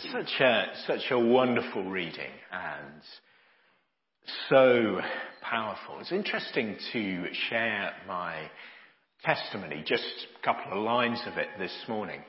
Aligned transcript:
Such 0.00 0.40
a, 0.40 0.64
such 0.88 1.10
a 1.12 1.18
wonderful 1.18 1.84
reading 1.84 2.32
and 2.50 3.00
so 4.48 5.00
powerful. 5.40 6.00
It's 6.00 6.10
interesting 6.10 6.76
to 6.92 7.26
share 7.48 7.92
my 8.08 8.50
testimony, 9.22 9.84
just 9.86 10.02
a 10.02 10.44
couple 10.44 10.72
of 10.72 10.82
lines 10.82 11.20
of 11.26 11.38
it 11.38 11.46
this 11.60 11.72
morning. 11.86 12.22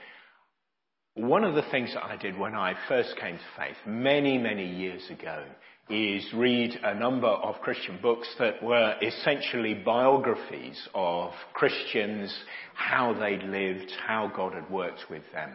One 1.16 1.44
of 1.44 1.56
the 1.56 1.64
things 1.72 1.92
that 1.96 2.04
I 2.04 2.18
did 2.18 2.38
when 2.38 2.54
I 2.54 2.76
first 2.88 3.16
came 3.20 3.38
to 3.38 3.44
faith 3.58 3.78
many, 3.88 4.38
many 4.38 4.68
years 4.68 5.02
ago 5.10 5.46
is 5.90 6.26
read 6.33 6.79
a 6.83 6.96
number 6.96 7.28
of 7.28 7.62
Christian 7.62 7.99
books 8.02 8.28
that 8.40 8.62
were 8.63 8.96
essentially 9.02 9.76
biographies 9.76 10.88
of 10.96 11.31
Christians, 11.54 12.35
how 12.74 13.13
they 13.13 13.38
lived, 13.38 13.92
how 14.06 14.31
God 14.35 14.53
had 14.53 14.70
worked 14.70 15.06
with 15.12 15.24
them. 15.31 15.52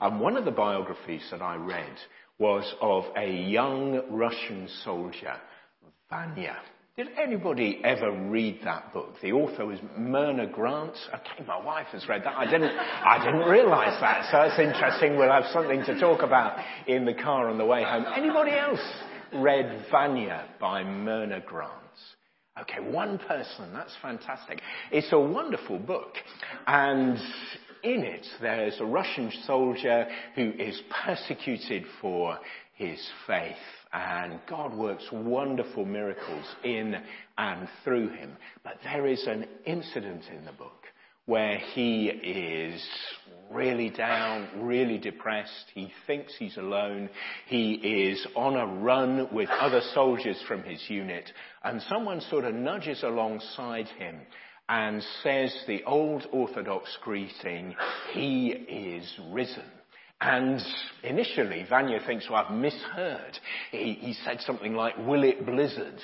And 0.00 0.20
one 0.20 0.36
of 0.38 0.46
the 0.46 0.50
biographies 0.50 1.26
that 1.30 1.42
I 1.42 1.56
read 1.56 1.96
was 2.38 2.64
of 2.80 3.04
a 3.16 3.30
young 3.30 4.00
Russian 4.10 4.68
soldier, 4.84 5.34
Vanya. 6.08 6.56
Did 6.96 7.08
anybody 7.20 7.80
ever 7.84 8.12
read 8.12 8.60
that 8.64 8.92
book? 8.92 9.16
The 9.20 9.32
author 9.32 9.66
was 9.66 9.80
Myrna 9.98 10.46
Grant. 10.46 10.96
Okay, 11.08 11.44
my 11.44 11.60
wife 11.60 11.88
has 11.90 12.08
read 12.08 12.22
that. 12.22 12.36
I 12.36 12.44
didn't, 12.44 12.70
I 12.70 13.18
didn't 13.18 13.50
realize 13.50 14.00
that. 14.00 14.30
So 14.30 14.40
it's 14.42 14.58
interesting. 14.60 15.18
We'll 15.18 15.32
have 15.32 15.46
something 15.52 15.84
to 15.86 15.98
talk 15.98 16.22
about 16.22 16.56
in 16.86 17.04
the 17.04 17.14
car 17.14 17.50
on 17.50 17.58
the 17.58 17.64
way 17.64 17.82
home. 17.82 18.04
Anybody 18.16 18.52
else 18.52 18.78
read 19.34 19.86
Vanya 19.90 20.46
by 20.60 20.84
Myrna 20.84 21.40
Grant? 21.40 21.70
Okay, 22.60 22.80
one 22.80 23.18
person. 23.18 23.72
That's 23.72 23.96
fantastic. 24.00 24.60
It's 24.92 25.12
a 25.12 25.18
wonderful 25.18 25.78
book. 25.78 26.14
And 26.66 27.18
in 27.82 28.04
it, 28.04 28.26
there's 28.40 28.78
a 28.80 28.84
Russian 28.84 29.32
soldier 29.44 30.06
who 30.36 30.52
is 30.52 30.80
persecuted 31.04 31.84
for 32.00 32.38
his 32.74 32.98
faith. 33.26 33.56
And 33.92 34.40
God 34.48 34.74
works 34.74 35.04
wonderful 35.12 35.84
miracles 35.84 36.44
in 36.62 36.96
and 37.36 37.68
through 37.82 38.10
him. 38.10 38.36
But 38.62 38.78
there 38.84 39.06
is 39.06 39.26
an 39.26 39.46
incident 39.66 40.24
in 40.36 40.44
the 40.44 40.52
book 40.52 40.83
where 41.26 41.58
he 41.58 42.06
is 42.06 42.82
really 43.50 43.90
down, 43.90 44.48
really 44.56 44.98
depressed. 44.98 45.66
He 45.74 45.92
thinks 46.06 46.34
he's 46.38 46.56
alone. 46.56 47.08
He 47.46 47.74
is 47.74 48.26
on 48.34 48.56
a 48.56 48.66
run 48.66 49.28
with 49.32 49.48
other 49.48 49.80
soldiers 49.94 50.42
from 50.46 50.62
his 50.62 50.82
unit 50.88 51.30
and 51.62 51.80
someone 51.82 52.20
sort 52.20 52.44
of 52.44 52.54
nudges 52.54 53.02
alongside 53.02 53.86
him 53.88 54.20
and 54.68 55.02
says 55.22 55.54
the 55.66 55.84
old 55.84 56.26
orthodox 56.32 56.96
greeting, 57.02 57.74
he 58.12 58.48
is 58.48 59.18
risen. 59.30 59.64
And 60.20 60.60
initially, 61.02 61.66
Vanya 61.68 62.00
thinks, 62.06 62.30
well, 62.30 62.46
I've 62.46 62.54
misheard. 62.54 63.38
He, 63.72 63.92
he, 64.00 64.14
said 64.24 64.40
something 64.40 64.74
like, 64.74 64.96
will 65.06 65.22
it 65.22 65.44
blizzard? 65.44 66.00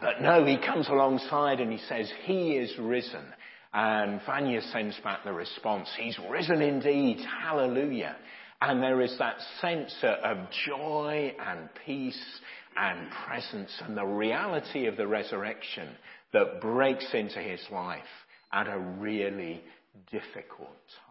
But 0.00 0.22
no, 0.22 0.44
he 0.46 0.56
comes 0.56 0.88
alongside 0.88 1.60
and 1.60 1.70
he 1.70 1.80
says, 1.86 2.10
he 2.24 2.52
is 2.52 2.72
risen. 2.78 3.24
And 3.72 4.20
Vanya 4.24 4.62
sends 4.72 4.98
back 5.04 5.24
the 5.24 5.32
response, 5.32 5.88
He's 5.98 6.18
risen 6.30 6.62
indeed, 6.62 7.18
hallelujah. 7.42 8.16
And 8.60 8.82
there 8.82 9.00
is 9.00 9.16
that 9.18 9.36
sense 9.60 9.94
of 10.02 10.38
joy 10.66 11.34
and 11.38 11.68
peace 11.86 12.40
and 12.76 13.10
presence 13.26 13.70
and 13.84 13.96
the 13.96 14.06
reality 14.06 14.86
of 14.86 14.96
the 14.96 15.06
resurrection 15.06 15.88
that 16.32 16.60
breaks 16.60 17.06
into 17.14 17.38
his 17.40 17.60
life 17.70 18.00
at 18.52 18.68
a 18.68 18.78
really 18.78 19.62
difficult 20.10 20.68
time. 20.68 21.08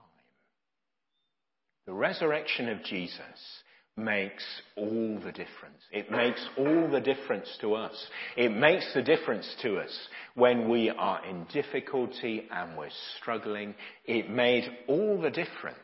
The 1.85 1.93
resurrection 1.93 2.69
of 2.69 2.83
Jesus 2.83 3.63
makes 3.97 4.43
all 4.75 5.19
the 5.23 5.31
difference. 5.31 5.81
It 5.91 6.11
makes 6.11 6.45
all 6.57 6.87
the 6.89 7.01
difference 7.01 7.49
to 7.61 7.73
us. 7.73 8.07
It 8.35 8.49
makes 8.49 8.93
the 8.93 9.01
difference 9.01 9.55
to 9.63 9.77
us 9.79 10.07
when 10.35 10.69
we 10.69 10.89
are 10.91 11.25
in 11.25 11.45
difficulty 11.51 12.47
and 12.51 12.77
we're 12.77 12.89
struggling. 13.19 13.73
It 14.05 14.29
made 14.29 14.65
all 14.87 15.19
the 15.19 15.31
difference 15.31 15.77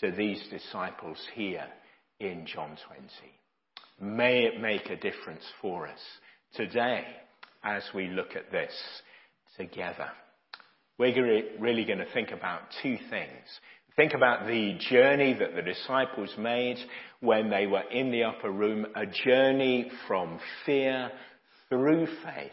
to 0.00 0.10
these 0.10 0.42
disciples 0.50 1.18
here 1.34 1.66
in 2.18 2.44
John 2.46 2.76
20. 4.00 4.16
May 4.16 4.44
it 4.44 4.60
make 4.60 4.90
a 4.90 4.96
difference 4.96 5.44
for 5.62 5.86
us 5.86 6.00
today 6.54 7.04
as 7.62 7.82
we 7.94 8.08
look 8.08 8.36
at 8.36 8.50
this 8.50 8.72
together. 9.56 10.08
We're 10.98 11.44
really 11.60 11.84
going 11.84 11.98
to 11.98 12.12
think 12.12 12.32
about 12.32 12.62
two 12.82 12.96
things. 13.10 13.46
Think 13.98 14.14
about 14.14 14.46
the 14.46 14.78
journey 14.90 15.32
that 15.32 15.56
the 15.56 15.62
disciples 15.62 16.32
made 16.38 16.78
when 17.18 17.50
they 17.50 17.66
were 17.66 17.82
in 17.90 18.12
the 18.12 18.22
upper 18.22 18.48
room, 18.48 18.86
a 18.94 19.06
journey 19.06 19.90
from 20.06 20.38
fear 20.64 21.10
through 21.68 22.06
faith 22.06 22.52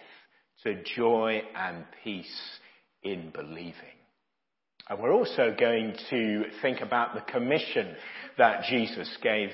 to 0.64 0.82
joy 0.96 1.44
and 1.56 1.86
peace 2.04 2.42
in 3.04 3.30
believing. 3.30 3.76
And 4.90 5.00
we're 5.00 5.14
also 5.14 5.56
going 5.56 5.96
to 6.10 6.46
think 6.64 6.82
about 6.82 7.14
the 7.14 7.32
commission 7.32 7.96
that 8.40 8.64
Jesus 8.68 9.16
gave 9.22 9.52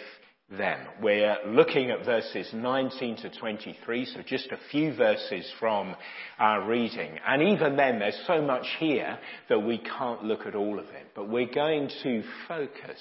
them. 0.58 0.80
We're 1.02 1.38
looking 1.48 1.92
at 1.92 2.06
verses 2.06 2.50
19 2.54 3.18
to 3.18 3.30
23, 3.30 4.06
so 4.06 4.22
just 4.26 4.52
a 4.52 4.60
few 4.70 4.94
verses 4.94 5.50
from 5.60 5.96
our 6.40 6.68
reading. 6.68 7.18
And 7.26 7.42
even 7.42 7.76
then, 7.76 8.00
there's 8.00 8.22
so 8.28 8.42
much 8.42 8.66
here 8.80 9.18
that 9.50 9.60
we 9.60 9.78
can't 9.78 10.24
look 10.24 10.46
at 10.46 10.56
all 10.56 10.78
of 10.78 10.86
it. 10.86 11.12
But 11.16 11.30
we're 11.30 11.54
going 11.54 11.90
to 12.04 12.24
focus 12.48 13.00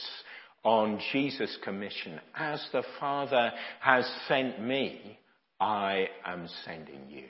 on 0.62 1.00
Jesus' 1.12 1.56
commission. 1.65 2.21
As 2.37 2.65
the 2.72 2.84
Father 3.00 3.53
has 3.81 4.09
sent 4.28 4.62
me, 4.62 5.19
I 5.59 6.09
am 6.25 6.49
sending 6.65 7.09
you. 7.09 7.27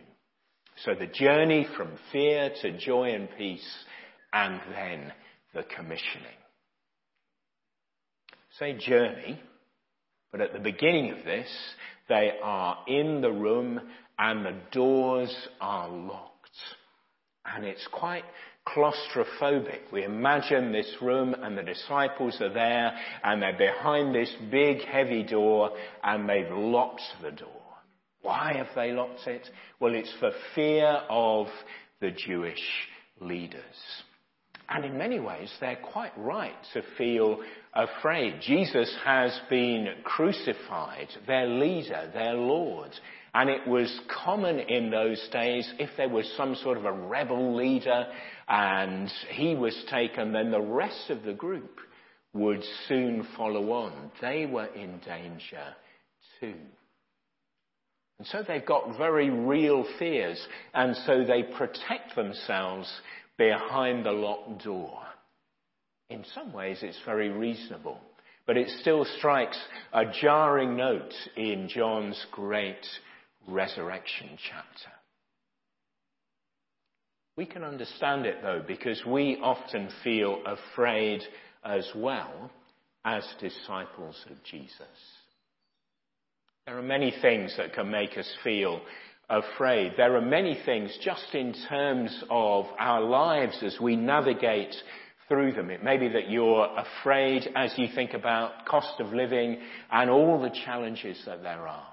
So 0.85 0.95
the 0.95 1.07
journey 1.07 1.67
from 1.77 1.91
fear 2.13 2.51
to 2.63 2.79
joy 2.79 3.15
and 3.15 3.29
peace, 3.37 3.85
and 4.33 4.61
then 4.73 5.13
the 5.55 5.63
commissioning. 5.63 6.27
Say 8.59 8.75
journey 8.75 9.41
but 10.31 10.41
at 10.41 10.53
the 10.53 10.61
beginning 10.61 11.11
of 11.11 11.25
this, 11.25 11.49
they 12.09 12.33
are 12.43 12.79
in 12.87 13.21
the 13.21 13.33
room 13.33 13.81
and 14.19 14.45
the 14.45 14.57
doors 14.73 15.35
are 15.61 15.89
locked. 15.89 16.31
And 17.45 17.65
it's 17.65 17.87
quite 17.91 18.25
claustrophobic. 18.69 19.93
We 19.93 20.05
imagine 20.05 20.73
this 20.73 20.93
room 21.01 21.35
and 21.35 21.57
the 21.57 21.63
disciples 21.63 22.41
are 22.41 22.53
there 22.53 22.93
and 23.25 23.43
they're 23.43 23.57
behind 23.57 24.15
this 24.15 24.33
big 24.51 24.83
heavy 24.85 25.23
door 25.23 25.71
and 26.05 26.29
they've 26.29 26.51
locked 26.51 27.03
the 27.23 27.33
door. 27.33 27.49
Why 28.23 28.53
have 28.57 28.69
they 28.77 28.93
locked 28.93 29.27
it? 29.27 29.49
Well, 29.81 29.95
it's 29.95 30.13
for 30.21 30.31
fear 30.55 31.03
of 31.09 31.47
the 32.01 32.11
Jewish 32.11 32.63
leaders. 33.21 33.63
And 34.71 34.85
in 34.85 34.97
many 34.97 35.19
ways, 35.19 35.53
they're 35.61 35.81
quite 35.93 36.13
right 36.17 36.55
to 36.75 36.83
feel 36.97 37.41
afraid. 37.75 38.41
Jesus 38.41 38.95
has 39.05 39.39
been 39.51 39.89
crucified, 40.05 41.09
their 41.27 41.49
leader, 41.49 42.09
their 42.15 42.35
Lord. 42.35 42.93
And 43.35 43.51
it 43.51 43.67
was 43.67 44.01
common 44.25 44.61
in 44.61 44.91
those 44.91 45.21
days 45.33 45.71
if 45.79 45.91
there 45.97 46.09
was 46.09 46.33
some 46.37 46.55
sort 46.55 46.79
of 46.79 46.85
a 46.85 46.93
rebel 46.93 47.57
leader 47.57 48.07
and 48.49 49.11
he 49.31 49.57
was 49.57 49.77
taken, 49.91 50.33
then 50.33 50.53
the 50.53 50.61
rest 50.61 51.11
of 51.11 51.25
the 51.25 51.33
group 51.33 51.79
would 52.33 52.63
soon 52.89 53.27
follow 53.37 53.73
on. 53.73 54.13
They 54.21 54.47
were 54.47 54.67
in 54.67 55.01
danger 55.01 55.75
too. 56.39 56.55
And 58.19 58.27
so 58.29 58.45
they've 58.47 58.67
got 58.67 58.99
very 58.99 59.31
real 59.31 59.83
fears, 59.99 60.39
and 60.75 60.95
so 61.07 61.25
they 61.25 61.43
protect 61.43 62.15
themselves 62.15 62.87
behind 63.41 64.05
the 64.05 64.13
locked 64.13 64.63
door. 64.65 64.99
In 66.11 66.23
some 66.35 66.53
ways, 66.53 66.81
it's 66.83 67.01
very 67.07 67.31
reasonable, 67.31 67.99
but 68.47 68.59
it 68.59 68.69
still 68.83 69.07
strikes 69.17 69.59
a 69.95 70.05
jarring 70.21 70.77
note 70.77 71.15
in 71.39 71.67
John's 71.67 72.23
great 72.33 72.87
resurrection 73.49 74.29
chapter. 74.51 74.93
We 77.39 77.47
can 77.47 77.65
understand 77.65 78.27
it 78.27 78.43
though, 78.43 78.63
because 78.69 79.03
we 79.07 79.39
often 79.43 79.89
feel 80.05 80.43
afraid 80.45 81.23
as 81.65 81.91
well 81.97 82.51
as 83.07 83.25
disciples 83.41 84.23
of 84.29 84.37
Jesus. 84.45 84.77
There 86.67 86.79
are 86.79 86.83
many 86.83 87.15
things 87.23 87.55
that 87.57 87.73
can 87.73 87.91
make 87.91 88.19
us 88.19 88.31
feel 88.45 88.83
afraid. 89.31 89.93
There 89.97 90.17
are 90.17 90.21
many 90.21 90.59
things 90.67 90.97
just 91.03 91.35
in 91.35 91.55
terms 91.69 92.25
of 92.29 92.67
our 92.79 93.01
lives 93.01 93.63
as 93.63 93.79
we 93.81 93.97
navigate 93.97 94.75
through 95.29 95.53
them. 95.53 95.71
It 95.71 95.85
may 95.85 95.97
be 95.97 96.09
that 96.09 96.29
you're 96.29 96.69
afraid 96.77 97.49
as 97.55 97.73
you 97.77 97.87
think 97.95 98.13
about 98.13 98.67
cost 98.67 98.99
of 98.99 99.13
living 99.13 99.59
and 99.91 100.11
all 100.11 100.43
the 100.43 100.51
challenges 100.65 101.23
that 101.27 101.43
there 101.43 101.69
are. 101.69 101.87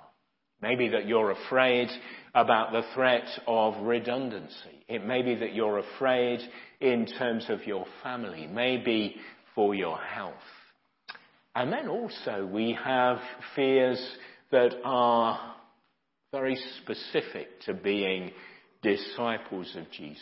Maybe 0.61 0.89
that 0.89 1.07
you're 1.07 1.31
afraid 1.31 1.87
about 2.33 2.71
the 2.71 2.81
threat 2.95 3.27
of 3.45 3.85
redundancy. 3.85 4.83
It 4.87 5.05
may 5.05 5.21
be 5.21 5.35
that 5.35 5.53
you're 5.53 5.77
afraid 5.77 6.39
in 6.81 7.05
terms 7.05 7.45
of 7.49 7.65
your 7.67 7.85
family, 8.01 8.47
maybe 8.47 9.17
for 9.53 9.75
your 9.75 9.99
health. 9.99 10.33
And 11.55 11.71
then 11.71 11.87
also 11.87 12.47
we 12.51 12.77
have 12.83 13.19
fears 13.55 14.03
that 14.51 14.73
are 14.83 15.55
very 16.39 16.57
specific 16.83 17.47
to 17.61 17.73
being 17.73 18.31
disciples 18.83 19.75
of 19.75 19.89
Jesus. 19.91 20.19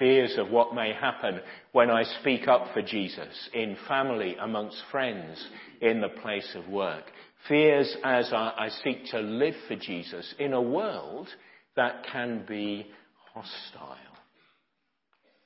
Fears 0.00 0.36
of 0.36 0.50
what 0.50 0.74
may 0.74 0.92
happen 0.92 1.40
when 1.70 1.90
I 1.90 2.02
speak 2.20 2.48
up 2.48 2.72
for 2.74 2.82
Jesus 2.82 3.48
in 3.54 3.76
family, 3.86 4.34
amongst 4.40 4.82
friends, 4.90 5.46
in 5.80 6.00
the 6.00 6.08
place 6.08 6.56
of 6.56 6.66
work. 6.68 7.04
Fears 7.46 7.96
as 8.02 8.32
I, 8.32 8.52
I 8.58 8.68
seek 8.82 9.04
to 9.12 9.20
live 9.20 9.54
for 9.68 9.76
Jesus 9.76 10.34
in 10.40 10.54
a 10.54 10.60
world 10.60 11.28
that 11.76 12.04
can 12.10 12.44
be 12.48 12.88
hostile. 13.32 13.96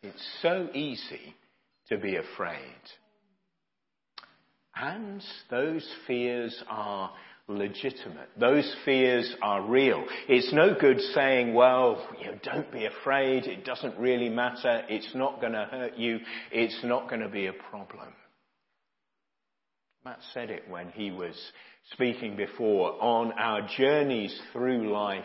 It's 0.03 0.39
so 0.41 0.69
easy 0.73 1.35
to 1.91 1.99
be 1.99 2.17
afraid. 2.17 2.83
And 4.75 5.23
those 5.51 5.87
fears 6.07 6.65
are 6.71 7.13
legitimate. 7.49 8.29
Those 8.39 8.75
fears 8.85 9.35
are 9.43 9.63
real. 9.63 10.05
It's 10.29 10.53
no 10.53 10.75
good 10.79 11.01
saying, 11.15 11.55
well, 11.55 12.07
you 12.19 12.27
know, 12.27 12.39
don't 12.43 12.73
be 12.73 12.87
afraid. 12.87 13.45
It 13.45 13.65
doesn't 13.65 13.99
really 13.99 14.31
matter. 14.31 14.83
It's 14.89 15.15
not 15.15 15.41
going 15.41 15.53
to 15.53 15.69
hurt 15.71 15.97
you. 15.97 16.21
It's 16.51 16.79
not 16.85 17.09
going 17.09 17.21
to 17.21 17.29
be 17.29 17.47
a 17.47 17.53
problem. 17.53 18.09
Matt 20.05 20.21
said 20.33 20.51
it 20.51 20.69
when 20.69 20.89
he 20.91 21.11
was 21.11 21.35
speaking 21.93 22.37
before. 22.37 23.03
On 23.03 23.33
our 23.33 23.67
journeys 23.77 24.39
through 24.53 24.93
life, 24.93 25.25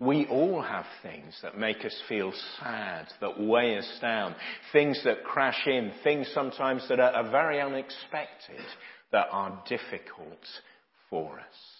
we 0.00 0.26
all 0.26 0.62
have 0.62 0.84
things 1.02 1.36
that 1.42 1.58
make 1.58 1.84
us 1.84 1.96
feel 2.08 2.32
sad, 2.60 3.08
that 3.20 3.40
weigh 3.40 3.76
us 3.76 3.98
down, 4.00 4.34
things 4.72 5.02
that 5.04 5.24
crash 5.24 5.66
in, 5.66 5.92
things 6.04 6.30
sometimes 6.32 6.86
that 6.88 7.00
are, 7.00 7.12
are 7.12 7.30
very 7.30 7.60
unexpected, 7.60 8.60
that 9.12 9.26
are 9.32 9.62
difficult 9.68 10.38
for 11.10 11.38
us. 11.38 11.78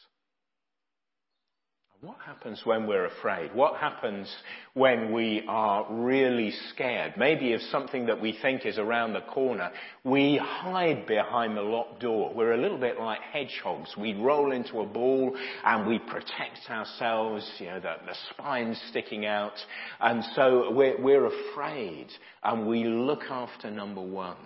What 2.00 2.19
happens 2.25 2.60
when 2.64 2.86
we're 2.86 3.06
afraid? 3.06 3.52
What 3.52 3.80
happens 3.80 4.32
when 4.75 5.12
we 5.12 5.42
are 5.48 5.84
really 5.90 6.52
scared? 6.72 7.14
Maybe 7.16 7.54
of 7.54 7.60
something 7.72 8.06
that 8.06 8.20
we 8.20 8.38
think 8.40 8.64
is 8.64 8.78
around 8.78 9.14
the 9.14 9.22
corner. 9.22 9.72
We 10.04 10.36
hide 10.40 11.08
behind 11.08 11.56
the 11.56 11.62
locked 11.62 12.00
door. 12.00 12.32
We're 12.32 12.52
a 12.52 12.56
little 12.56 12.78
bit 12.78 13.00
like 13.00 13.19
hedgehogs. 13.20 13.96
We 13.98 14.14
roll 14.14 14.52
into 14.52 14.78
a 14.78 14.86
ball 14.86 15.36
and 15.64 15.88
we 15.88 15.98
protect 15.98 16.70
ourselves, 16.70 17.50
you 17.58 17.66
know, 17.66 17.80
the, 17.80 17.96
the 18.06 18.16
spine's 18.30 18.80
sticking 18.90 19.26
out. 19.26 19.58
And 19.98 20.22
so 20.36 20.70
we're, 20.70 21.02
we're 21.02 21.26
afraid 21.26 22.06
and 22.44 22.69
we 22.69 22.84
look 22.84 23.25
after 23.28 23.72
number 23.72 24.02
one 24.02 24.36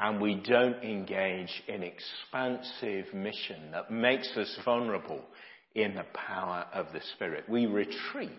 and 0.00 0.20
we 0.20 0.34
don't 0.34 0.82
engage 0.82 1.62
in 1.68 1.82
expansive 1.82 3.12
mission 3.12 3.70
that 3.72 3.90
makes 3.90 4.34
us 4.36 4.58
vulnerable 4.64 5.22
in 5.74 5.94
the 5.94 6.06
power 6.14 6.66
of 6.72 6.86
the 6.92 7.02
Spirit. 7.14 7.44
We 7.48 7.66
retreat 7.66 8.30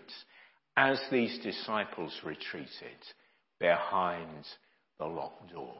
as 0.76 1.00
these 1.10 1.38
disciples 1.42 2.12
retreated 2.24 2.98
behind 3.60 4.44
the 4.98 5.06
locked 5.06 5.52
door. 5.52 5.76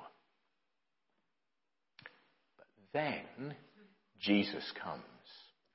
But 2.57 2.67
then 2.95 3.55
Jesus 4.21 4.65
comes. 4.83 5.03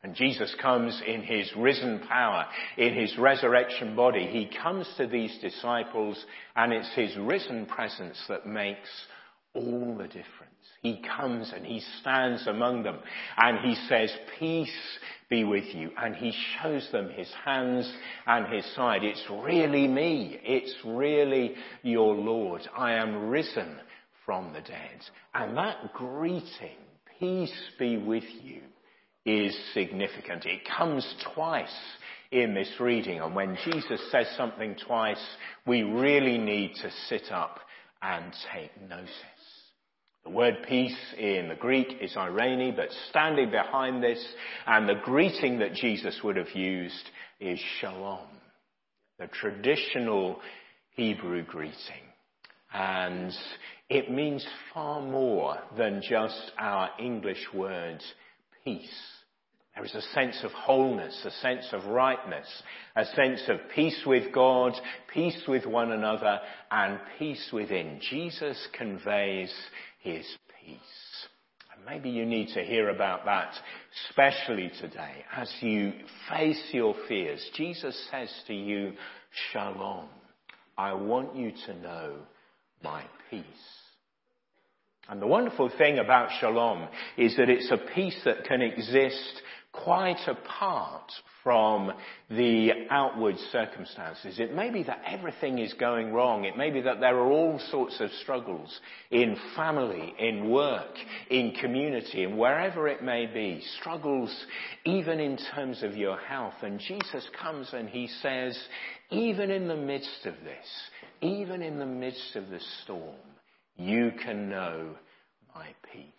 And 0.03 0.15
Jesus 0.15 0.56
comes 0.62 1.01
in 1.06 1.24
his 1.24 1.51
risen 1.57 2.00
power, 2.07 2.45
in 2.77 2.94
his 2.94 3.18
resurrection 3.18 3.95
body. 3.95 4.27
He 4.27 4.50
comes 4.62 4.88
to 4.98 5.07
these 5.07 5.38
disciples 5.42 6.24
and 6.56 6.71
it's 6.71 6.94
his 6.94 7.18
risen 7.18 7.65
presence 7.65 8.18
that 8.30 8.45
makes 8.45 8.88
all 9.57 9.95
the 9.98 10.07
difference. 10.07 10.24
He 10.81 11.01
comes 11.18 11.51
and 11.54 11.65
he 11.65 11.81
stands 12.00 12.48
among 12.48 12.83
them 12.83 13.00
and 13.38 13.59
he 13.59 13.75
says, 13.89 14.12
peace 14.39 14.69
be 15.30 15.44
with 15.44 15.65
you. 15.74 15.92
And 15.98 16.15
he 16.15 16.33
shows 16.62 16.88
them 16.92 17.09
his 17.09 17.30
hands 17.44 17.92
and 18.25 18.54
his 18.54 18.65
side. 18.75 19.04
It's 19.04 19.25
really 19.30 19.88
me. 19.88 20.39
It's 20.44 20.75
really 20.86 21.56
your 21.83 22.15
Lord. 22.15 22.62
I 22.77 22.94
am 22.94 23.30
risen 23.30 23.77
from 24.25 24.54
the 24.54 24.62
dead. 24.62 25.01
And 25.33 25.57
that 25.57 25.94
greeting, 25.94 26.77
peace 27.19 27.53
be 27.80 27.98
with 27.98 28.24
you, 28.44 28.62
is 29.25 29.57
significant. 29.74 30.45
It 30.45 30.62
comes 30.77 31.06
twice 31.33 31.68
in 32.31 32.53
this 32.53 32.71
reading. 32.80 33.19
And 33.19 33.36
when 33.36 33.57
Jesus 33.65 34.00
says 34.12 34.27
something 34.38 34.75
twice, 34.86 35.24
we 35.65 35.81
really 35.81 36.38
need 36.38 36.75
to 36.75 36.92
sit 37.10 37.31
up 37.31 37.60
and 38.01 38.33
take 38.53 38.89
notice. 38.89 39.10
The 40.27 40.33
word 40.33 40.57
peace 40.68 40.97
in 41.18 41.47
the 41.47 41.56
Greek 41.56 42.00
is 42.01 42.13
eirene, 42.15 42.75
but 42.75 42.89
standing 43.09 43.50
behind 43.50 44.03
this 44.03 44.21
and 44.65 44.88
the 44.88 45.00
greeting 45.06 45.59
that 45.59 45.74
Jesus 45.74 46.19
would 46.21 46.35
have 46.35 46.53
used 46.53 47.09
is 47.39 47.57
shalom, 47.79 48.27
the 49.19 49.27
traditional 49.27 50.41
Hebrew 50.97 51.45
greeting. 51.45 52.03
And 52.74 53.31
it 53.88 54.12
means 54.12 54.45
far 54.74 55.01
more 55.01 55.59
than 55.77 56.01
just 56.01 56.51
our 56.59 56.89
English 57.00 57.47
word 57.53 58.03
peace. 58.65 59.00
There 59.77 59.85
is 59.85 59.95
a 59.95 60.01
sense 60.13 60.44
of 60.44 60.51
wholeness, 60.51 61.24
a 61.24 61.31
sense 61.39 61.68
of 61.71 61.85
rightness, 61.85 62.47
a 62.95 63.06
sense 63.06 63.44
of 63.47 63.59
peace 63.75 64.01
with 64.07 64.33
God, 64.33 64.74
peace 65.13 65.39
with 65.47 65.68
one 65.68 65.91
another, 65.91 66.39
and 66.71 67.00
peace 67.19 67.50
within. 67.53 68.01
Jesus 68.09 68.57
conveys 68.75 69.53
his 70.00 70.26
peace. 70.64 71.28
And 71.76 71.86
maybe 71.86 72.10
you 72.10 72.26
need 72.26 72.54
to 72.54 72.64
hear 72.64 72.90
about 72.90 73.26
that, 73.26 73.54
especially 74.10 74.72
today. 74.82 75.24
As 75.36 75.52
you 75.62 75.94
face 76.30 76.62
your 76.72 76.96
fears, 77.08 77.44
Jesus 77.56 78.08
says 78.12 78.30
to 78.48 78.54
you, 78.54 78.94
Shalom. 79.52 80.08
I 80.78 80.94
want 80.94 81.36
you 81.36 81.52
to 81.66 81.74
know 81.80 82.16
my 82.84 83.04
peace. 83.30 83.44
And 85.10 85.22
the 85.22 85.28
wonderful 85.28 85.72
thing 85.78 86.00
about 86.00 86.30
shalom 86.40 86.88
is 87.18 87.36
that 87.38 87.50
it's 87.50 87.72
a 87.72 87.94
peace 87.96 88.20
that 88.26 88.44
can 88.44 88.62
exist 88.62 89.42
quite 89.83 90.27
apart 90.27 91.12
from 91.44 91.91
the 92.29 92.71
outward 92.89 93.35
circumstances. 93.51 94.39
It 94.39 94.53
may 94.53 94.69
be 94.69 94.83
that 94.83 95.01
everything 95.07 95.59
is 95.59 95.74
going 95.74 96.12
wrong. 96.12 96.44
It 96.44 96.57
may 96.57 96.71
be 96.71 96.81
that 96.81 97.00
there 97.00 97.18
are 97.18 97.31
all 97.31 97.59
sorts 97.71 98.00
of 98.00 98.09
struggles 98.21 98.79
in 99.12 99.38
family, 99.56 100.13
in 100.19 100.50
work, 100.50 100.94
in 101.29 101.51
community, 101.62 102.24
and 102.24 102.38
wherever 102.38 102.88
it 102.88 103.01
may 103.01 103.27
be. 103.27 103.63
Struggles 103.79 104.35
even 104.85 105.19
in 105.19 105.38
terms 105.55 105.84
of 105.84 105.96
your 105.96 106.17
health. 106.17 106.55
And 106.63 106.79
Jesus 106.79 107.25
comes 107.41 107.69
and 107.72 107.88
he 107.88 108.07
says, 108.22 108.60
even 109.10 109.51
in 109.51 109.67
the 109.67 109.75
midst 109.77 110.25
of 110.25 110.36
this, 110.43 110.67
even 111.22 111.62
in 111.62 111.79
the 111.79 111.86
midst 111.86 112.36
of 112.36 112.50
the 112.50 112.60
storm, 112.84 113.15
you 113.77 114.12
can 114.24 114.50
know 114.50 114.96
my 115.55 115.67
peace. 115.93 116.16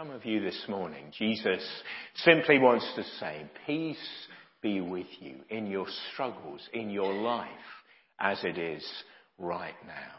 Some 0.00 0.12
of 0.12 0.24
you 0.24 0.40
this 0.40 0.64
morning, 0.66 1.12
Jesus 1.18 1.62
simply 2.24 2.58
wants 2.58 2.90
to 2.96 3.04
say, 3.18 3.44
peace 3.66 3.98
be 4.62 4.80
with 4.80 5.08
you 5.18 5.40
in 5.50 5.66
your 5.66 5.84
struggles, 6.10 6.66
in 6.72 6.88
your 6.88 7.12
life, 7.12 7.50
as 8.18 8.42
it 8.42 8.56
is 8.56 8.82
right 9.36 9.74
now. 9.86 10.12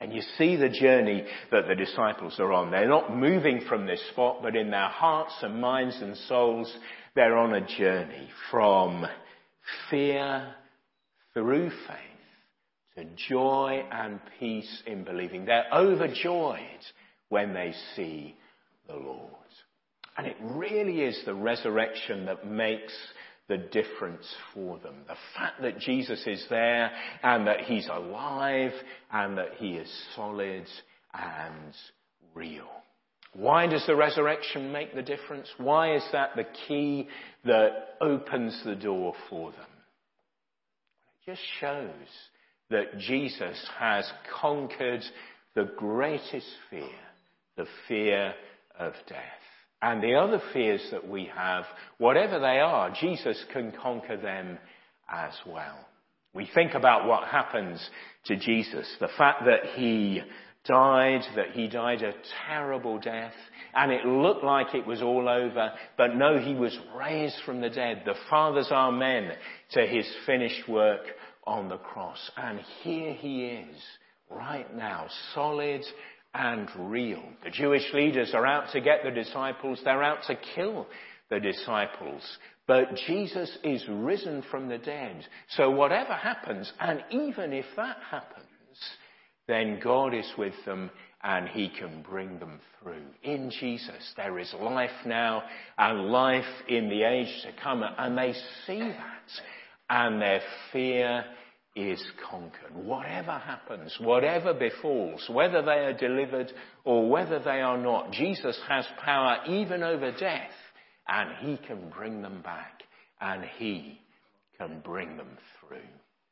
And 0.00 0.10
you 0.10 0.22
see 0.38 0.56
the 0.56 0.70
journey 0.70 1.26
that 1.50 1.68
the 1.68 1.74
disciples 1.74 2.40
are 2.40 2.50
on. 2.50 2.70
They're 2.70 2.88
not 2.88 3.14
moving 3.14 3.60
from 3.68 3.84
this 3.84 4.02
spot, 4.10 4.38
but 4.42 4.56
in 4.56 4.70
their 4.70 4.88
hearts 4.88 5.34
and 5.42 5.60
minds 5.60 5.98
and 6.00 6.16
souls, 6.16 6.74
they're 7.14 7.36
on 7.36 7.52
a 7.52 7.76
journey 7.76 8.30
from 8.50 9.04
fear 9.90 10.54
through 11.34 11.68
faith 11.68 12.96
to 12.96 13.04
joy 13.28 13.84
and 13.92 14.18
peace 14.40 14.82
in 14.86 15.04
believing. 15.04 15.44
They're 15.44 15.70
overjoyed 15.74 16.86
when 17.28 17.52
they 17.52 17.74
see 17.96 18.34
the 18.86 18.94
Lord. 18.94 19.30
And 20.16 20.26
it 20.26 20.36
really 20.40 21.00
is 21.00 21.20
the 21.24 21.34
resurrection 21.34 22.26
that 22.26 22.46
makes 22.46 22.92
the 23.48 23.56
difference 23.56 24.26
for 24.54 24.78
them. 24.78 24.94
The 25.08 25.16
fact 25.36 25.62
that 25.62 25.78
Jesus 25.78 26.22
is 26.26 26.44
there 26.48 26.90
and 27.22 27.46
that 27.46 27.60
he's 27.62 27.88
alive 27.88 28.72
and 29.10 29.38
that 29.38 29.54
he 29.58 29.72
is 29.74 29.90
solid 30.14 30.66
and 31.14 31.74
real. 32.34 32.68
Why 33.34 33.66
does 33.66 33.84
the 33.86 33.96
resurrection 33.96 34.72
make 34.72 34.94
the 34.94 35.02
difference? 35.02 35.48
Why 35.56 35.96
is 35.96 36.04
that 36.12 36.36
the 36.36 36.46
key 36.68 37.08
that 37.44 37.96
opens 38.00 38.60
the 38.64 38.74
door 38.74 39.14
for 39.30 39.50
them? 39.50 39.60
It 41.26 41.30
just 41.30 41.42
shows 41.60 41.90
that 42.70 42.98
Jesus 42.98 43.68
has 43.78 44.10
conquered 44.40 45.02
the 45.54 45.70
greatest 45.76 46.48
fear, 46.70 46.88
the 47.56 47.66
fear 47.88 48.34
of 48.78 48.92
death. 49.08 49.18
And 49.80 50.02
the 50.02 50.14
other 50.14 50.40
fears 50.52 50.86
that 50.92 51.08
we 51.08 51.28
have, 51.34 51.64
whatever 51.98 52.38
they 52.38 52.60
are, 52.60 52.94
Jesus 53.00 53.44
can 53.52 53.72
conquer 53.72 54.16
them 54.16 54.58
as 55.10 55.32
well. 55.46 55.78
We 56.34 56.48
think 56.54 56.74
about 56.74 57.06
what 57.06 57.28
happens 57.28 57.84
to 58.26 58.36
Jesus, 58.36 58.88
the 59.00 59.10
fact 59.18 59.44
that 59.44 59.74
he 59.74 60.22
died, 60.64 61.22
that 61.34 61.50
he 61.52 61.66
died 61.66 62.02
a 62.02 62.14
terrible 62.46 62.98
death, 62.98 63.34
and 63.74 63.90
it 63.90 64.06
looked 64.06 64.44
like 64.44 64.74
it 64.74 64.86
was 64.86 65.02
all 65.02 65.28
over, 65.28 65.72
but 65.98 66.14
no, 66.14 66.38
he 66.38 66.54
was 66.54 66.78
raised 66.96 67.36
from 67.44 67.60
the 67.60 67.68
dead. 67.68 68.02
The 68.04 68.14
Father's 68.30 68.70
Amen 68.70 69.32
to 69.72 69.86
his 69.86 70.06
finished 70.24 70.68
work 70.68 71.02
on 71.44 71.68
the 71.68 71.78
cross. 71.78 72.30
And 72.36 72.60
here 72.82 73.12
he 73.12 73.46
is, 73.46 73.76
right 74.30 74.72
now, 74.74 75.08
solid 75.34 75.82
and 76.34 76.68
real. 76.76 77.22
The 77.44 77.50
Jewish 77.50 77.92
leaders 77.92 78.32
are 78.34 78.46
out 78.46 78.70
to 78.72 78.80
get 78.80 79.02
the 79.04 79.10
disciples, 79.10 79.80
they're 79.84 80.02
out 80.02 80.22
to 80.26 80.36
kill 80.54 80.86
the 81.30 81.40
disciples. 81.40 82.22
But 82.66 82.94
Jesus 83.06 83.58
is 83.64 83.84
risen 83.88 84.42
from 84.50 84.68
the 84.68 84.78
dead. 84.78 85.26
So 85.56 85.70
whatever 85.70 86.14
happens, 86.14 86.72
and 86.80 87.02
even 87.10 87.52
if 87.52 87.66
that 87.76 87.96
happens, 88.10 88.46
then 89.48 89.80
God 89.82 90.14
is 90.14 90.30
with 90.38 90.54
them 90.64 90.90
and 91.22 91.48
He 91.48 91.68
can 91.68 92.02
bring 92.02 92.38
them 92.38 92.60
through. 92.80 93.04
In 93.22 93.50
Jesus, 93.50 94.12
there 94.16 94.38
is 94.38 94.52
life 94.60 94.90
now 95.04 95.42
and 95.78 96.10
life 96.10 96.44
in 96.68 96.88
the 96.88 97.02
age 97.02 97.42
to 97.42 97.62
come, 97.62 97.82
and 97.82 98.16
they 98.16 98.34
see 98.66 98.78
that, 98.78 99.30
and 99.90 100.20
their 100.20 100.40
fear 100.72 101.24
is 101.74 102.02
conquered. 102.30 102.74
Whatever 102.74 103.32
happens, 103.32 103.96
whatever 104.00 104.52
befalls, 104.52 105.26
whether 105.30 105.62
they 105.62 105.70
are 105.70 105.94
delivered 105.94 106.52
or 106.84 107.08
whether 107.08 107.38
they 107.38 107.60
are 107.60 107.78
not, 107.78 108.12
Jesus 108.12 108.58
has 108.68 108.86
power 109.02 109.38
even 109.48 109.82
over 109.82 110.12
death, 110.12 110.50
and 111.08 111.30
He 111.40 111.56
can 111.66 111.90
bring 111.90 112.22
them 112.22 112.42
back, 112.42 112.82
and 113.20 113.44
He 113.58 114.00
can 114.58 114.80
bring 114.84 115.16
them 115.16 115.38
through. 115.60 115.78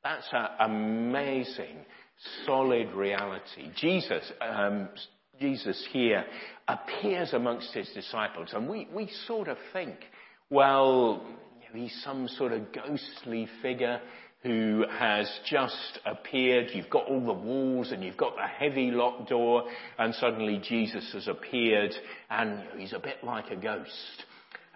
That's 0.05 0.29
an 0.33 0.49
amazing 0.61 1.85
solid 2.47 2.93
reality. 2.93 3.71
Jesus, 3.77 4.31
um, 4.41 4.89
Jesus 5.41 5.87
here 5.93 6.25
appears 6.69 7.33
amongst 7.33 7.73
his 7.73 7.89
disciples, 7.95 8.51
and 8.53 8.69
we, 8.69 8.89
we 8.95 9.11
sort 9.27 9.49
of 9.49 9.57
think, 9.73 9.97
well, 10.51 11.25
he's 11.73 11.99
some 12.05 12.29
sort 12.29 12.53
of 12.53 12.73
ghostly 12.73 13.49
figure 13.63 14.01
who 14.43 14.85
has 14.91 15.31
just 15.47 15.99
appeared. 16.07 16.71
You've 16.73 16.91
got 16.91 17.07
all 17.07 17.25
the 17.25 17.33
walls 17.33 17.93
and 17.93 18.03
you've 18.03 18.17
got 18.17 18.37
the 18.37 18.47
heavy 18.47 18.91
locked 18.91 19.29
door, 19.29 19.65
and 19.99 20.15
suddenly 20.15 20.61
Jesus 20.63 21.11
has 21.13 21.29
appeared, 21.29 21.93
and 22.31 22.63
he's 22.77 22.93
a 22.95 22.99
bit 22.99 23.23
like 23.23 23.51
a 23.51 23.57
ghost. 23.57 24.25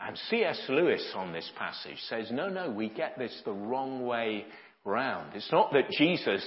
And 0.01 0.19
C.S. 0.29 0.61
Lewis 0.69 1.13
on 1.15 1.33
this 1.33 1.51
passage 1.57 1.99
says, 2.09 2.31
no, 2.31 2.49
no, 2.49 2.71
we 2.71 2.91
get 2.91 3.19
this 3.19 3.41
the 3.45 3.53
wrong 3.53 4.05
way 4.05 4.45
round. 4.85 5.35
It's 5.35 5.51
not 5.51 5.73
that 5.73 5.91
Jesus 5.91 6.45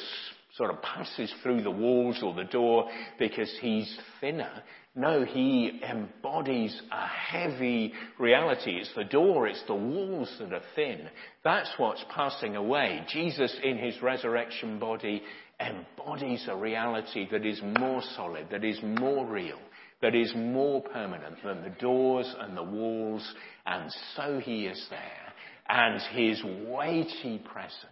sort 0.55 0.69
of 0.69 0.81
passes 0.81 1.33
through 1.41 1.63
the 1.63 1.71
walls 1.71 2.21
or 2.23 2.33
the 2.33 2.43
door 2.43 2.87
because 3.17 3.51
he's 3.61 3.97
thinner. 4.21 4.63
No, 4.97 5.23
he 5.23 5.79
embodies 5.87 6.81
a 6.91 7.05
heavy 7.05 7.93
reality. 8.17 8.71
It's 8.71 8.95
the 8.95 9.03
door, 9.03 9.47
it's 9.47 9.63
the 9.67 9.75
walls 9.75 10.35
that 10.39 10.51
are 10.51 10.61
thin. 10.75 11.07
That's 11.43 11.69
what's 11.77 12.03
passing 12.09 12.55
away. 12.55 13.05
Jesus 13.07 13.55
in 13.63 13.77
his 13.77 14.01
resurrection 14.01 14.79
body 14.79 15.21
embodies 15.59 16.47
a 16.49 16.55
reality 16.55 17.27
that 17.29 17.45
is 17.45 17.61
more 17.79 18.01
solid, 18.15 18.47
that 18.49 18.63
is 18.63 18.79
more 18.81 19.23
real, 19.27 19.59
that 20.01 20.15
is 20.15 20.33
more 20.35 20.81
permanent 20.81 21.43
than 21.43 21.61
the 21.61 21.75
doors 21.79 22.33
and 22.39 22.57
the 22.57 22.63
walls, 22.63 23.35
and 23.67 23.93
so 24.15 24.39
he 24.39 24.65
is 24.65 24.83
there. 24.89 25.33
And 25.69 26.01
his 26.11 26.43
weighty 26.67 27.37
presence 27.37 27.85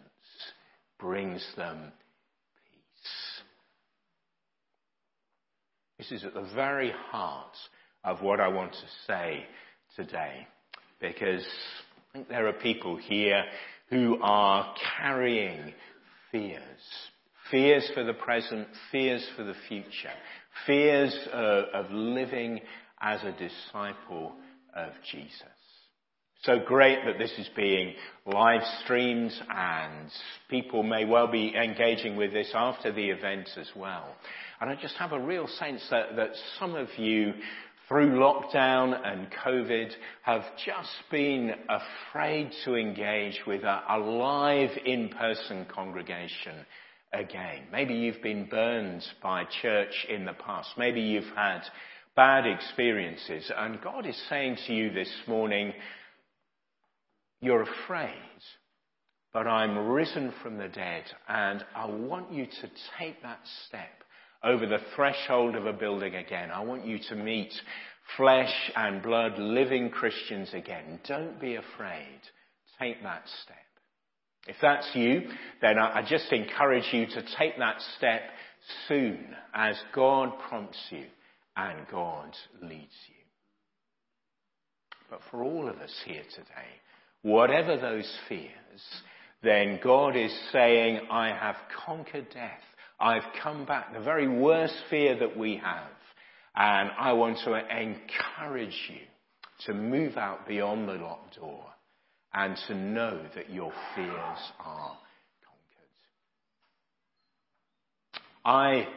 brings 1.00 1.46
them 1.56 1.92
This 5.98 6.12
is 6.12 6.26
at 6.26 6.34
the 6.34 6.48
very 6.54 6.94
heart 7.12 7.56
of 8.04 8.22
what 8.22 8.40
I 8.40 8.48
want 8.50 8.74
to 8.74 8.88
say 9.08 9.46
today. 9.96 10.48
Because 11.00 11.46
I 12.10 12.18
think 12.18 12.28
there 12.28 12.48
are 12.48 12.54
people 12.54 12.98
here 12.98 13.44
who 13.90 14.20
are 14.22 14.74
carrying 14.98 15.74
fears. 16.32 16.62
Fears 17.50 17.90
for 17.94 18.04
the 18.04 18.14
present, 18.14 18.68
fears 18.92 19.26
for 19.38 19.44
the 19.44 19.56
future. 19.68 20.14
Fears 20.66 21.16
uh, 21.32 21.64
of 21.74 21.92
living 21.92 22.60
as 23.02 23.22
a 23.24 23.32
disciple 23.32 24.34
of 24.76 24.92
Jesus. 25.12 25.55
So 26.44 26.60
great 26.60 27.00
that 27.06 27.18
this 27.18 27.32
is 27.40 27.50
being 27.56 27.96
live 28.26 28.62
streamed 28.84 29.34
and 29.50 30.12
people 30.50 30.84
may 30.84 31.04
well 31.06 31.28
be 31.28 31.56
engaging 31.56 32.16
with 32.16 32.34
this 32.34 32.52
after 32.54 32.92
the 32.92 33.10
event 33.10 33.50
as 33.58 33.70
well. 33.76 34.16
And 34.62 34.70
I 34.70 34.76
just 34.76 34.96
have 34.98 35.12
a 35.12 35.20
real 35.20 35.48
sense 35.48 35.82
that, 35.90 36.16
that 36.16 36.32
some 36.60 36.76
of 36.76 36.88
you, 36.98 37.34
through 37.88 38.20
lockdown 38.20 38.96
and 39.06 39.28
COVID, 39.44 39.92
have 40.22 40.44
just 40.66 40.92
been 41.10 41.52
afraid 41.68 42.52
to 42.64 42.76
engage 42.76 43.42
with 43.48 43.64
a, 43.64 43.82
a 43.90 43.98
live 43.98 44.72
in-person 44.86 45.66
congregation 45.74 46.66
again. 47.12 47.64
Maybe 47.72 47.96
you've 47.96 48.22
been 48.22 48.46
burned 48.46 49.04
by 49.22 49.46
church 49.62 50.06
in 50.10 50.26
the 50.26 50.34
past. 50.34 50.70
Maybe 50.78 51.02
you've 51.02 51.36
had 51.36 51.62
bad 52.16 52.46
experiences. 52.46 53.52
And 53.56 53.82
God 53.82 54.06
is 54.06 54.22
saying 54.30 54.58
to 54.68 54.74
you 54.74 54.92
this 54.92 55.12
morning, 55.28 55.74
you're 57.46 57.62
afraid, 57.62 58.12
but 59.32 59.48
I'm 59.48 59.78
risen 59.90 60.34
from 60.42 60.58
the 60.58 60.68
dead 60.68 61.04
and 61.28 61.64
I 61.76 61.86
want 61.86 62.32
you 62.32 62.46
to 62.46 62.70
take 63.00 63.22
that 63.22 63.40
step 63.68 64.04
over 64.44 64.66
the 64.66 64.80
threshold 64.96 65.56
of 65.56 65.66
a 65.66 65.74
building 65.74 66.16
again. 66.16 66.52
I 66.52 66.62
want 66.64 66.86
you 66.86 66.98
to 67.10 67.16
meet 67.16 67.54
flesh 68.18 68.54
and 68.76 69.02
blood 69.02 69.38
living 69.38 69.90
Christians 69.90 70.50
again. 70.54 71.00
Don't 71.08 71.40
be 71.40 71.56
afraid. 71.56 72.20
Take 72.80 73.02
that 73.04 73.24
step. 73.44 73.58
If 74.48 74.58
that's 74.62 74.90
you, 74.94 75.28
then 75.62 75.80
I 75.80 76.04
just 76.08 76.32
encourage 76.32 76.86
you 76.92 77.08
to 77.08 77.24
take 77.38 77.58
that 77.58 77.78
step 77.98 78.22
soon 78.88 79.26
as 79.54 79.76
God 79.94 80.34
prompts 80.48 80.80
you 80.92 81.06
and 81.58 81.88
God 81.92 82.36
leads 82.62 82.94
you. 83.08 83.16
But 85.10 85.22
for 85.32 85.44
all 85.44 85.68
of 85.68 85.78
us 85.78 85.94
here 86.06 86.24
today, 86.36 86.82
whatever 87.26 87.76
those 87.76 88.08
fears, 88.30 88.52
then 89.42 89.80
God 89.84 90.16
is 90.16 90.32
saying, 90.52 91.00
I 91.10 91.30
have 91.30 91.56
conquered 91.84 92.28
death. 92.32 92.62
I've 93.00 93.24
come 93.42 93.66
back, 93.66 93.94
the 93.94 94.00
very 94.00 94.28
worst 94.28 94.76
fear 94.92 95.18
that 95.18 95.36
we 95.36 95.58
have. 95.58 95.90
And 96.56 96.92
I 97.00 97.14
want 97.14 97.40
to 97.44 97.56
encourage 97.56 98.80
you 98.90 99.02
to 99.66 99.74
move 99.74 100.18
out 100.18 100.48
beyond 100.48 100.88
the 100.88 100.94
locked 100.94 101.38
door 101.38 101.66
and 102.32 102.56
to 102.68 102.76
know 102.76 103.20
that 103.34 103.50
your 103.50 103.72
fears 103.96 104.52
are 104.60 104.96
conquered. 105.42 105.90
I 108.46 108.88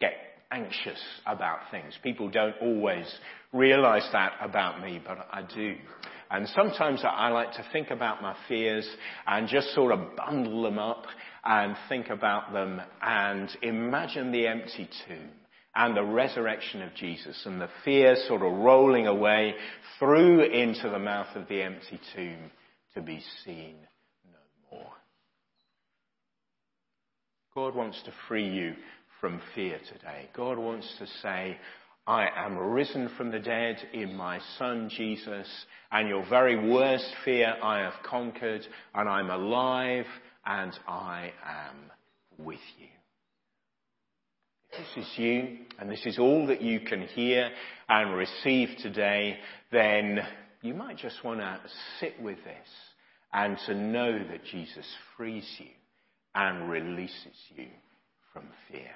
get 0.00 0.14
anxious 0.52 1.02
about 1.26 1.58
things. 1.72 1.98
People 2.04 2.30
don't 2.30 2.54
always 2.62 3.12
realize 3.52 4.08
that 4.12 4.34
about 4.40 4.80
me, 4.80 5.02
but 5.04 5.26
I 5.32 5.42
do. 5.42 5.74
And 6.34 6.48
sometimes 6.48 7.00
I 7.04 7.28
like 7.28 7.52
to 7.52 7.64
think 7.72 7.90
about 7.90 8.20
my 8.20 8.34
fears 8.48 8.88
and 9.24 9.46
just 9.46 9.72
sort 9.72 9.92
of 9.92 10.16
bundle 10.16 10.64
them 10.64 10.80
up 10.80 11.04
and 11.44 11.76
think 11.88 12.08
about 12.10 12.52
them 12.52 12.80
and 13.00 13.48
imagine 13.62 14.32
the 14.32 14.48
empty 14.48 14.88
tomb 15.06 15.30
and 15.76 15.96
the 15.96 16.02
resurrection 16.02 16.82
of 16.82 16.92
Jesus 16.96 17.40
and 17.46 17.60
the 17.60 17.68
fear 17.84 18.16
sort 18.26 18.42
of 18.42 18.52
rolling 18.52 19.06
away 19.06 19.54
through 20.00 20.42
into 20.42 20.88
the 20.88 20.98
mouth 20.98 21.36
of 21.36 21.46
the 21.46 21.62
empty 21.62 22.00
tomb 22.16 22.50
to 22.94 23.00
be 23.00 23.22
seen 23.44 23.76
no 24.24 24.76
more. 24.76 24.92
God 27.54 27.76
wants 27.76 28.02
to 28.06 28.12
free 28.26 28.48
you 28.48 28.74
from 29.20 29.40
fear 29.54 29.78
today. 29.92 30.30
God 30.36 30.58
wants 30.58 30.92
to 30.98 31.06
say, 31.22 31.58
I 32.06 32.28
am 32.36 32.58
risen 32.58 33.08
from 33.16 33.30
the 33.30 33.38
dead 33.38 33.78
in 33.94 34.14
my 34.14 34.38
Son 34.58 34.90
Jesus, 34.90 35.48
and 35.90 36.08
your 36.08 36.24
very 36.28 36.70
worst 36.70 37.10
fear 37.24 37.56
I 37.62 37.78
have 37.78 38.02
conquered, 38.04 38.66
and 38.94 39.08
I'm 39.08 39.30
alive 39.30 40.06
and 40.44 40.78
I 40.86 41.32
am 41.46 41.76
with 42.36 42.60
you. 42.78 42.88
If 44.70 44.78
this 44.96 45.06
is 45.06 45.18
you, 45.18 45.58
and 45.78 45.90
this 45.90 46.04
is 46.04 46.18
all 46.18 46.46
that 46.48 46.60
you 46.60 46.80
can 46.80 47.02
hear 47.02 47.50
and 47.88 48.14
receive 48.14 48.76
today, 48.82 49.38
then 49.72 50.20
you 50.60 50.74
might 50.74 50.98
just 50.98 51.24
want 51.24 51.40
to 51.40 51.60
sit 52.00 52.20
with 52.20 52.38
this 52.44 52.68
and 53.32 53.56
to 53.66 53.74
know 53.74 54.18
that 54.18 54.44
Jesus 54.44 54.86
frees 55.16 55.48
you 55.58 55.70
and 56.34 56.68
releases 56.68 57.36
you 57.56 57.68
from 58.32 58.44
fear. 58.70 58.90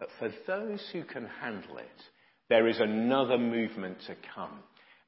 But 0.00 0.08
for 0.18 0.32
those 0.46 0.82
who 0.92 1.04
can 1.04 1.26
handle 1.40 1.76
it, 1.76 1.86
there 2.48 2.66
is 2.66 2.80
another 2.80 3.38
movement 3.38 3.98
to 4.06 4.16
come. 4.34 4.58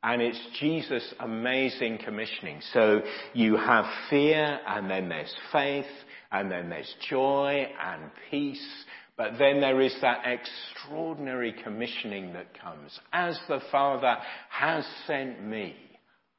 And 0.04 0.20
it's 0.20 0.40
Jesus' 0.60 1.14
amazing 1.18 1.98
commissioning. 2.04 2.60
So 2.72 3.00
you 3.32 3.56
have 3.56 3.86
fear, 4.10 4.60
and 4.66 4.90
then 4.90 5.08
there's 5.08 5.34
faith, 5.50 5.86
and 6.30 6.50
then 6.50 6.68
there's 6.68 6.94
joy 7.08 7.68
and 7.82 8.10
peace. 8.30 8.84
But 9.16 9.38
then 9.38 9.60
there 9.60 9.80
is 9.80 9.94
that 10.02 10.24
extraordinary 10.26 11.54
commissioning 11.64 12.32
that 12.34 12.58
comes. 12.60 12.98
As 13.12 13.38
the 13.48 13.60
Father 13.70 14.18
has 14.50 14.84
sent 15.06 15.42
me, 15.42 15.74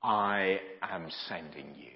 I 0.03 0.59
am 0.81 1.09
sending 1.27 1.73
you. 1.75 1.91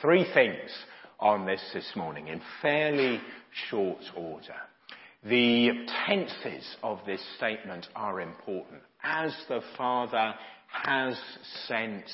Three 0.00 0.26
things 0.32 0.70
on 1.18 1.46
this 1.46 1.62
this 1.74 1.90
morning 1.96 2.28
in 2.28 2.40
fairly 2.62 3.20
short 3.68 4.02
order. 4.16 4.54
The 5.24 5.70
tenses 6.06 6.76
of 6.82 7.00
this 7.06 7.22
statement 7.36 7.86
are 7.96 8.20
important. 8.20 8.82
As 9.02 9.34
the 9.48 9.60
Father 9.76 10.34
has 10.68 11.18
sent 11.66 12.04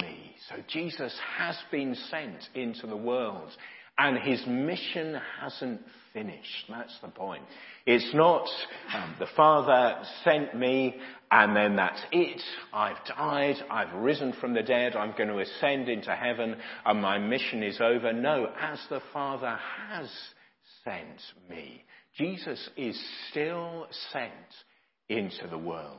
me. 0.00 0.36
So 0.48 0.56
Jesus 0.68 1.18
has 1.36 1.56
been 1.70 1.94
sent 2.10 2.48
into 2.54 2.86
the 2.86 2.96
world 2.96 3.50
and 3.98 4.18
his 4.18 4.44
mission 4.46 5.20
hasn't 5.40 5.80
finished. 6.12 6.66
That's 6.68 6.98
the 7.00 7.08
point. 7.08 7.44
It's 7.86 8.14
not 8.14 8.46
um, 8.94 9.14
the 9.18 9.28
Father 9.36 10.02
sent 10.24 10.56
me 10.56 10.96
and 11.30 11.56
then 11.56 11.76
that's 11.76 12.02
it. 12.12 12.42
I've 12.72 13.04
died. 13.06 13.56
I've 13.70 13.92
risen 13.94 14.32
from 14.40 14.54
the 14.54 14.62
dead. 14.62 14.96
I'm 14.96 15.14
going 15.16 15.28
to 15.28 15.38
ascend 15.38 15.88
into 15.88 16.14
heaven 16.14 16.56
and 16.84 17.00
my 17.00 17.18
mission 17.18 17.62
is 17.62 17.80
over. 17.80 18.12
No, 18.12 18.48
as 18.60 18.80
the 18.90 19.02
Father 19.12 19.58
has 19.88 20.10
sent 20.84 21.20
me. 21.48 21.84
Jesus 22.16 22.68
is 22.76 22.98
still 23.30 23.86
sent 24.12 24.30
into 25.08 25.48
the 25.48 25.58
world. 25.58 25.98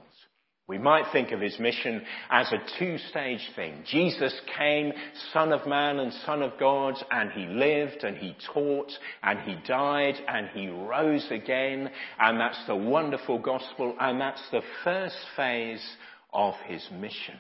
We 0.68 0.78
might 0.80 1.12
think 1.12 1.32
of 1.32 1.42
his 1.42 1.60
mission 1.60 2.02
as 2.32 2.52
a 2.52 2.80
two-stage 2.80 3.52
thing. 3.56 3.84
Jesus 3.86 4.34
came, 4.58 4.94
Son 5.32 5.54
of 5.54 5.68
Man 5.68 6.00
and 6.00 6.12
Son 6.26 6.42
of 6.42 6.54
God, 6.60 6.96
and 7.12 7.32
he 7.32 7.46
lived 7.46 8.04
and 8.04 8.18
he 8.18 8.36
taught 8.52 8.92
and 9.22 9.40
he 9.42 9.58
died 9.68 10.16
and 10.28 10.48
he 10.56 10.68
rose 10.70 11.28
again, 11.30 11.92
and 12.20 12.40
that's 12.40 12.66
the 12.66 12.76
wonderful 12.76 13.38
gospel, 13.38 13.96
and 14.00 14.20
that's 14.20 14.42
the 14.52 14.64
first 14.84 15.18
phase 15.36 15.86
of 16.34 16.56
his 16.66 16.84
mission. 16.92 17.38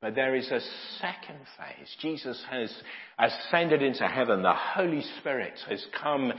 But 0.00 0.14
there 0.14 0.36
is 0.36 0.50
a 0.50 0.60
second 1.00 1.40
phase. 1.58 1.96
Jesus 2.00 2.40
has 2.50 2.70
ascended 3.18 3.82
into 3.82 4.06
heaven. 4.06 4.42
The 4.42 4.54
Holy 4.54 5.02
Spirit 5.18 5.58
has 5.68 5.84
come 6.00 6.30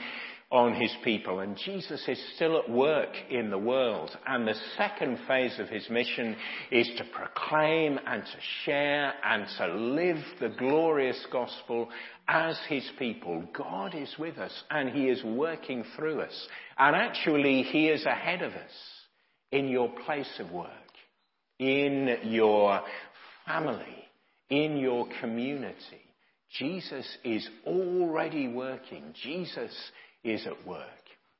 on 0.51 0.73
his 0.79 0.93
people. 1.03 1.39
And 1.39 1.57
Jesus 1.57 2.03
is 2.07 2.21
still 2.35 2.57
at 2.57 2.69
work 2.69 3.09
in 3.29 3.49
the 3.49 3.57
world. 3.57 4.15
And 4.27 4.47
the 4.47 4.55
second 4.77 5.19
phase 5.27 5.57
of 5.59 5.69
his 5.69 5.89
mission 5.89 6.35
is 6.71 6.89
to 6.97 7.03
proclaim 7.05 7.99
and 8.05 8.23
to 8.23 8.37
share 8.63 9.13
and 9.23 9.45
to 9.57 9.67
live 9.75 10.23
the 10.39 10.49
glorious 10.49 11.25
gospel 11.31 11.89
as 12.27 12.57
his 12.69 12.89
people. 12.97 13.43
God 13.53 13.95
is 13.95 14.13
with 14.19 14.37
us 14.37 14.53
and 14.69 14.89
he 14.89 15.07
is 15.09 15.23
working 15.23 15.83
through 15.95 16.21
us. 16.21 16.47
And 16.77 16.95
actually, 16.95 17.63
he 17.63 17.87
is 17.87 18.05
ahead 18.05 18.41
of 18.41 18.53
us 18.53 18.71
in 19.51 19.67
your 19.67 19.89
place 20.05 20.39
of 20.39 20.51
work, 20.51 20.69
in 21.59 22.17
your 22.23 22.81
family, 23.45 24.05
in 24.49 24.77
your 24.77 25.07
community. 25.21 26.01
Jesus 26.57 27.17
is 27.23 27.47
already 27.65 28.47
working. 28.47 29.13
Jesus 29.23 29.73
is 30.25 30.45
at 30.47 30.67
work. 30.67 30.81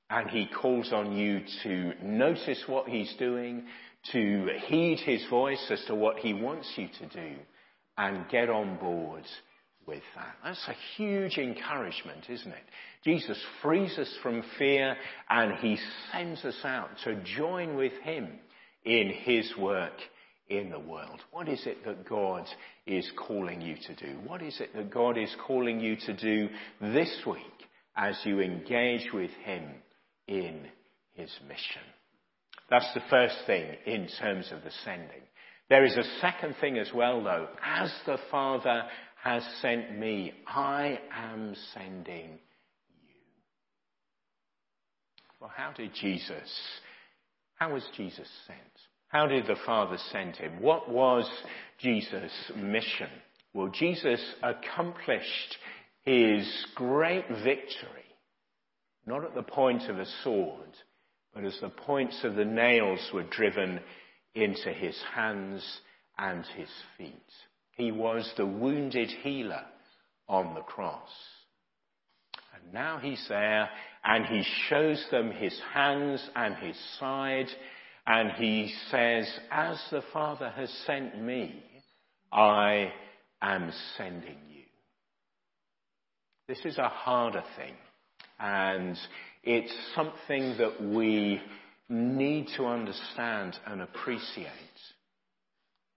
And 0.09 0.29
he 0.29 0.47
calls 0.47 0.93
on 0.93 1.13
you 1.13 1.41
to 1.63 1.93
notice 2.03 2.63
what 2.67 2.87
he's 2.87 3.13
doing, 3.17 3.63
to 4.11 4.47
heed 4.67 4.99
his 4.99 5.25
voice 5.29 5.65
as 5.71 5.83
to 5.87 5.95
what 5.95 6.19
he 6.19 6.33
wants 6.33 6.71
you 6.75 6.87
to 6.99 7.07
do, 7.07 7.35
and 7.97 8.29
get 8.29 8.49
on 8.49 8.77
board 8.77 9.23
with 9.87 10.03
that. 10.15 10.35
That's 10.43 10.67
a 10.67 10.75
huge 10.95 11.37
encouragement, 11.37 12.25
isn't 12.29 12.51
it? 12.51 12.63
Jesus 13.03 13.41
frees 13.61 13.97
us 13.97 14.13
from 14.21 14.43
fear 14.57 14.95
and 15.29 15.53
he 15.59 15.77
sends 16.11 16.43
us 16.43 16.59
out 16.63 16.89
to 17.03 17.21
join 17.37 17.75
with 17.75 17.93
him 18.03 18.27
in 18.83 19.09
his 19.09 19.51
work 19.57 19.93
in 20.49 20.69
the 20.69 20.79
world. 20.79 21.21
What 21.31 21.47
is 21.47 21.65
it 21.65 21.83
that 21.85 22.07
God 22.07 22.45
is 22.85 23.09
calling 23.27 23.61
you 23.61 23.75
to 23.87 23.95
do? 23.95 24.17
What 24.25 24.41
is 24.41 24.59
it 24.59 24.75
that 24.75 24.91
God 24.91 25.17
is 25.17 25.33
calling 25.47 25.79
you 25.79 25.95
to 26.05 26.13
do 26.13 26.49
this 26.81 27.21
week? 27.25 27.64
As 27.95 28.19
you 28.23 28.41
engage 28.41 29.11
with 29.13 29.31
Him 29.43 29.63
in 30.27 30.67
His 31.13 31.29
mission. 31.47 31.81
That's 32.69 32.91
the 32.93 33.03
first 33.09 33.35
thing 33.45 33.75
in 33.85 34.07
terms 34.19 34.51
of 34.51 34.63
the 34.63 34.71
sending. 34.83 35.21
There 35.69 35.85
is 35.85 35.95
a 35.95 36.19
second 36.21 36.55
thing 36.59 36.77
as 36.77 36.91
well 36.93 37.23
though. 37.23 37.47
As 37.63 37.91
the 38.05 38.17
Father 38.29 38.83
has 39.23 39.43
sent 39.61 39.97
me, 39.97 40.33
I 40.47 40.99
am 41.15 41.55
sending 41.73 42.29
you. 42.29 43.15
Well, 45.39 45.51
how 45.55 45.71
did 45.71 45.91
Jesus, 45.93 46.51
how 47.55 47.73
was 47.73 47.83
Jesus 47.95 48.27
sent? 48.45 48.59
How 49.07 49.27
did 49.27 49.47
the 49.47 49.55
Father 49.65 49.97
send 50.11 50.35
him? 50.35 50.61
What 50.61 50.89
was 50.89 51.29
Jesus' 51.79 52.51
mission? 52.55 53.09
Well, 53.53 53.69
Jesus 53.69 54.21
accomplished 54.43 55.57
his 56.05 56.47
great 56.75 57.27
victory, 57.27 58.05
not 59.05 59.25
at 59.25 59.35
the 59.35 59.43
point 59.43 59.83
of 59.89 59.99
a 59.99 60.05
sword, 60.23 60.69
but 61.33 61.43
as 61.43 61.57
the 61.59 61.69
points 61.69 62.23
of 62.23 62.35
the 62.35 62.45
nails 62.45 63.09
were 63.13 63.23
driven 63.23 63.79
into 64.35 64.71
his 64.71 64.97
hands 65.13 65.81
and 66.17 66.45
his 66.55 66.69
feet. 66.97 67.11
He 67.71 67.91
was 67.91 68.31
the 68.37 68.45
wounded 68.45 69.09
healer 69.09 69.65
on 70.29 70.53
the 70.53 70.61
cross. 70.61 71.09
And 72.53 72.73
now 72.73 72.99
he's 72.99 73.25
there 73.27 73.69
and 74.03 74.25
he 74.25 74.45
shows 74.69 75.05
them 75.11 75.31
his 75.31 75.59
hands 75.73 76.29
and 76.35 76.55
his 76.55 76.77
side 76.99 77.47
and 78.07 78.31
he 78.33 78.73
says, 78.91 79.27
as 79.51 79.81
the 79.91 80.03
Father 80.13 80.49
has 80.51 80.69
sent 80.85 81.21
me, 81.21 81.63
I 82.31 82.93
am 83.41 83.73
sending 83.97 84.37
you. 84.49 84.54
This 86.47 86.59
is 86.65 86.77
a 86.77 86.89
harder 86.89 87.43
thing. 87.57 87.73
And 88.39 88.97
it's 89.43 89.73
something 89.95 90.57
that 90.57 90.81
we 90.81 91.41
need 91.89 92.47
to 92.57 92.65
understand 92.65 93.57
and 93.65 93.81
appreciate. 93.81 94.49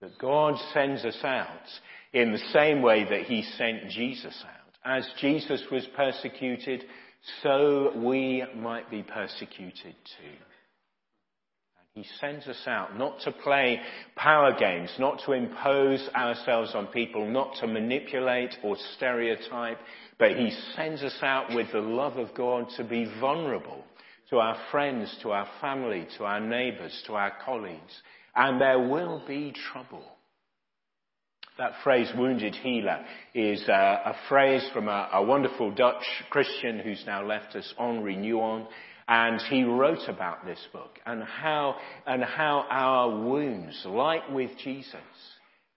That 0.01 0.17
God 0.17 0.55
sends 0.73 1.03
us 1.03 1.17
out 1.23 1.67
in 2.13 2.31
the 2.31 2.41
same 2.53 2.81
way 2.81 3.03
that 3.03 3.23
He 3.23 3.43
sent 3.57 3.89
Jesus 3.89 4.43
out. 4.45 4.55
As 4.85 5.05
Jesus 5.19 5.61
was 5.71 5.85
persecuted, 5.95 6.85
so 7.43 7.91
we 7.97 8.43
might 8.55 8.89
be 8.89 9.03
persecuted 9.03 9.95
too. 10.17 10.48
He 11.99 12.05
sends 12.21 12.47
us 12.47 12.63
out 12.65 12.97
not 12.97 13.19
to 13.25 13.31
play 13.33 13.81
power 14.15 14.57
games, 14.57 14.89
not 14.99 15.21
to 15.25 15.33
impose 15.33 16.07
ourselves 16.15 16.73
on 16.73 16.87
people, 16.87 17.29
not 17.29 17.55
to 17.59 17.67
manipulate 17.67 18.55
or 18.63 18.77
stereotype, 18.95 19.79
but 20.17 20.37
He 20.37 20.49
sends 20.77 21.03
us 21.03 21.17
out 21.21 21.53
with 21.53 21.73
the 21.73 21.81
love 21.81 22.15
of 22.15 22.33
God 22.33 22.67
to 22.77 22.85
be 22.85 23.11
vulnerable 23.19 23.83
to 24.29 24.37
our 24.37 24.55
friends, 24.71 25.13
to 25.23 25.31
our 25.31 25.49
family, 25.59 26.07
to 26.17 26.23
our 26.23 26.39
neighbours, 26.39 27.03
to 27.07 27.15
our 27.15 27.33
colleagues. 27.43 28.01
And 28.33 28.61
there 28.61 28.79
will 28.79 29.21
be 29.27 29.53
trouble. 29.73 30.05
That 31.57 31.73
phrase, 31.83 32.09
wounded 32.17 32.55
healer, 32.55 33.03
is 33.33 33.67
a, 33.67 33.73
a 34.05 34.15
phrase 34.29 34.65
from 34.71 34.87
a, 34.87 35.09
a, 35.11 35.21
wonderful 35.21 35.71
Dutch 35.71 36.05
Christian 36.29 36.79
who's 36.79 37.03
now 37.05 37.25
left 37.25 37.53
us, 37.57 37.73
Henri 37.77 38.15
Nouwen. 38.15 38.65
And 39.11 39.41
he 39.49 39.63
wrote 39.63 40.07
about 40.07 40.45
this 40.45 40.59
book 40.71 40.99
and 41.03 41.23
how, 41.23 41.75
and 42.05 42.23
how 42.23 42.67
our 42.69 43.09
wounds, 43.09 43.81
like 43.85 44.29
with 44.29 44.51
Jesus, 44.63 45.01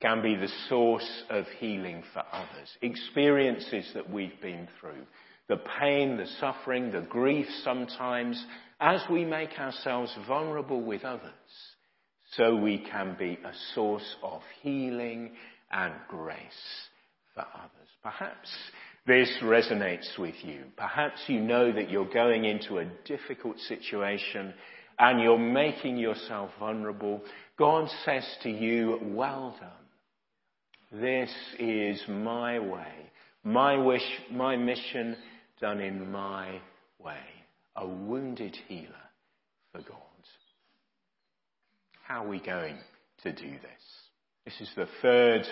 can 0.03 0.21
be 0.21 0.35
the 0.35 0.53
source 0.69 1.23
of 1.31 1.47
healing 1.59 2.03
for 2.13 2.23
others. 2.31 2.69
Experiences 2.83 3.91
that 3.95 4.11
we've 4.11 4.39
been 4.43 4.69
through, 4.79 5.07
the 5.49 5.63
pain, 5.81 6.19
the 6.19 6.27
suffering, 6.41 6.93
the 6.93 7.01
grief 7.01 7.47
sometimes, 7.65 8.45
as 8.81 9.01
we 9.11 9.25
make 9.25 9.59
ourselves 9.59 10.15
vulnerable 10.29 10.83
with 10.83 11.03
others, 11.03 11.31
so 12.37 12.55
we 12.55 12.85
can 12.91 13.17
be 13.19 13.39
a 13.45 13.53
source 13.75 14.17
of 14.23 14.43
healing 14.61 15.31
and 15.71 15.95
grace 16.07 16.37
for 17.35 17.47
others. 17.55 17.89
Perhaps 18.03 18.51
this 19.07 19.31
resonates 19.43 20.19
with 20.19 20.35
you. 20.43 20.65
Perhaps 20.77 21.21
you 21.27 21.41
know 21.41 21.73
that 21.73 21.91
you're 21.91 22.13
going 22.13 22.45
into 22.45 22.79
a 22.79 22.87
difficult 23.05 23.59
situation 23.61 24.55
and 24.99 25.21
you're 25.21 25.39
making 25.39 25.97
yourself 25.97 26.51
vulnerable. 26.61 27.21
God 27.59 27.89
says 28.05 28.25
to 28.43 28.51
you, 28.51 28.99
well 29.03 29.57
done. 29.61 31.01
This 31.01 31.31
is 31.59 32.03
my 32.09 32.59
way, 32.59 32.93
my 33.45 33.77
wish, 33.77 34.07
my 34.31 34.57
mission 34.57 35.17
done 35.61 35.81
in 35.81 36.13
my 36.13 36.61
way. 37.03 37.17
A 37.77 37.87
wounded 37.87 38.57
healer 38.69 38.93
for 39.73 39.79
God. 39.79 39.99
How 42.03 42.25
are 42.25 42.29
we 42.29 42.41
going 42.41 42.77
to 43.23 43.33
do 43.33 43.51
this? 43.51 43.83
This 44.45 44.61
is 44.61 44.71
the 44.77 44.89
third 45.01 45.47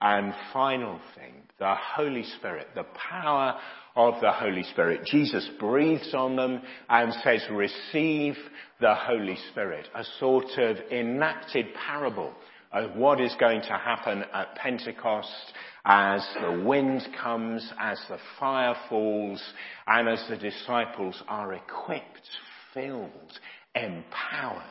and 0.00 0.34
final 0.52 1.00
thing, 1.14 1.34
the 1.58 1.74
Holy 1.96 2.24
Spirit, 2.38 2.68
the 2.74 2.86
power 2.94 3.58
of 3.94 4.20
the 4.20 4.30
Holy 4.30 4.62
Spirit. 4.64 5.06
Jesus 5.06 5.48
breathes 5.58 6.12
on 6.14 6.36
them 6.36 6.60
and 6.88 7.12
says, 7.24 7.42
receive 7.50 8.36
the 8.80 8.94
Holy 8.94 9.38
Spirit, 9.50 9.88
a 9.94 10.04
sort 10.18 10.58
of 10.58 10.76
enacted 10.90 11.66
parable 11.86 12.32
of 12.72 12.94
what 12.94 13.20
is 13.20 13.34
going 13.40 13.62
to 13.62 13.72
happen 13.72 14.24
at 14.34 14.54
Pentecost 14.56 15.52
as 15.86 16.26
the 16.42 16.62
wind 16.66 17.08
comes, 17.22 17.72
as 17.78 17.98
the 18.08 18.18
fire 18.38 18.74
falls, 18.88 19.42
and 19.86 20.08
as 20.08 20.22
the 20.28 20.36
disciples 20.36 21.22
are 21.28 21.54
equipped, 21.54 22.28
filled, 22.74 23.38
empowered 23.74 24.62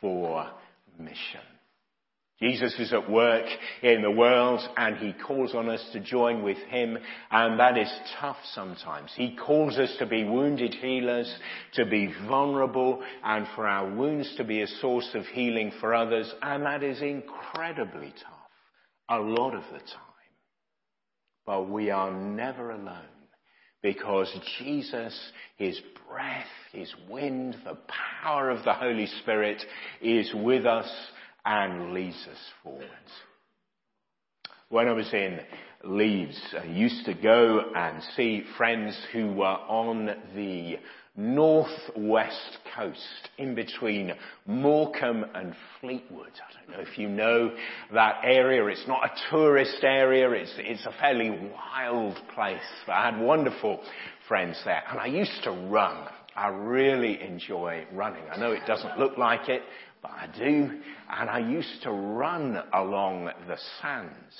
for 0.00 0.48
mission. 0.98 1.40
Jesus 2.38 2.78
is 2.78 2.92
at 2.92 3.10
work 3.10 3.46
in 3.82 4.02
the 4.02 4.10
world 4.10 4.60
and 4.76 4.98
he 4.98 5.14
calls 5.26 5.54
on 5.54 5.70
us 5.70 5.82
to 5.92 6.00
join 6.00 6.42
with 6.42 6.58
him 6.68 6.98
and 7.30 7.58
that 7.58 7.78
is 7.78 7.90
tough 8.20 8.36
sometimes. 8.52 9.10
He 9.16 9.36
calls 9.36 9.78
us 9.78 9.94
to 9.98 10.06
be 10.06 10.22
wounded 10.22 10.74
healers, 10.74 11.34
to 11.74 11.86
be 11.86 12.12
vulnerable 12.28 13.02
and 13.24 13.46
for 13.54 13.66
our 13.66 13.90
wounds 13.90 14.34
to 14.36 14.44
be 14.44 14.60
a 14.60 14.66
source 14.66 15.08
of 15.14 15.24
healing 15.26 15.72
for 15.80 15.94
others 15.94 16.30
and 16.42 16.64
that 16.64 16.82
is 16.82 17.00
incredibly 17.00 18.12
tough 18.22 18.36
a 19.08 19.18
lot 19.18 19.54
of 19.54 19.62
the 19.72 19.78
time. 19.78 20.00
But 21.46 21.70
we 21.70 21.90
are 21.90 22.12
never 22.12 22.72
alone 22.72 23.04
because 23.82 24.30
Jesus, 24.58 25.18
His 25.56 25.80
breath, 26.08 26.44
His 26.72 26.92
wind, 27.08 27.56
the 27.64 27.78
power 28.22 28.50
of 28.50 28.64
the 28.64 28.74
Holy 28.74 29.06
Spirit 29.22 29.62
is 30.02 30.30
with 30.34 30.66
us 30.66 30.90
and 31.46 31.94
leads 31.94 32.26
us 32.30 32.38
forwards. 32.62 32.90
When 34.68 34.88
I 34.88 34.92
was 34.92 35.12
in 35.12 35.38
Leeds, 35.84 36.40
I 36.60 36.64
used 36.64 37.06
to 37.06 37.14
go 37.14 37.70
and 37.74 38.02
see 38.16 38.42
friends 38.56 38.98
who 39.12 39.32
were 39.32 39.44
on 39.46 40.06
the 40.34 40.78
northwest 41.16 42.58
coast 42.76 43.30
in 43.38 43.54
between 43.54 44.12
Morecambe 44.44 45.24
and 45.34 45.54
Fleetwood. 45.80 46.32
I 46.34 46.52
don't 46.52 46.76
know 46.76 46.90
if 46.90 46.98
you 46.98 47.08
know 47.08 47.54
that 47.94 48.20
area. 48.24 48.66
It's 48.66 48.86
not 48.88 49.04
a 49.04 49.30
tourist 49.30 49.78
area. 49.82 50.30
It's, 50.32 50.52
it's 50.56 50.84
a 50.84 50.92
fairly 51.00 51.30
wild 51.30 52.16
place. 52.34 52.58
But 52.86 52.92
I 52.92 53.10
had 53.12 53.20
wonderful 53.20 53.80
friends 54.28 54.60
there 54.64 54.82
and 54.90 54.98
I 54.98 55.06
used 55.06 55.44
to 55.44 55.52
run. 55.52 56.08
I 56.34 56.48
really 56.48 57.22
enjoy 57.22 57.86
running. 57.92 58.24
I 58.30 58.36
know 58.36 58.52
it 58.52 58.66
doesn't 58.66 58.98
look 58.98 59.16
like 59.16 59.48
it, 59.48 59.62
but 60.06 60.18
I 60.18 60.38
do. 60.38 60.70
And 61.10 61.30
I 61.30 61.38
used 61.38 61.82
to 61.82 61.90
run 61.90 62.62
along 62.72 63.30
the 63.46 63.58
sands. 63.80 64.34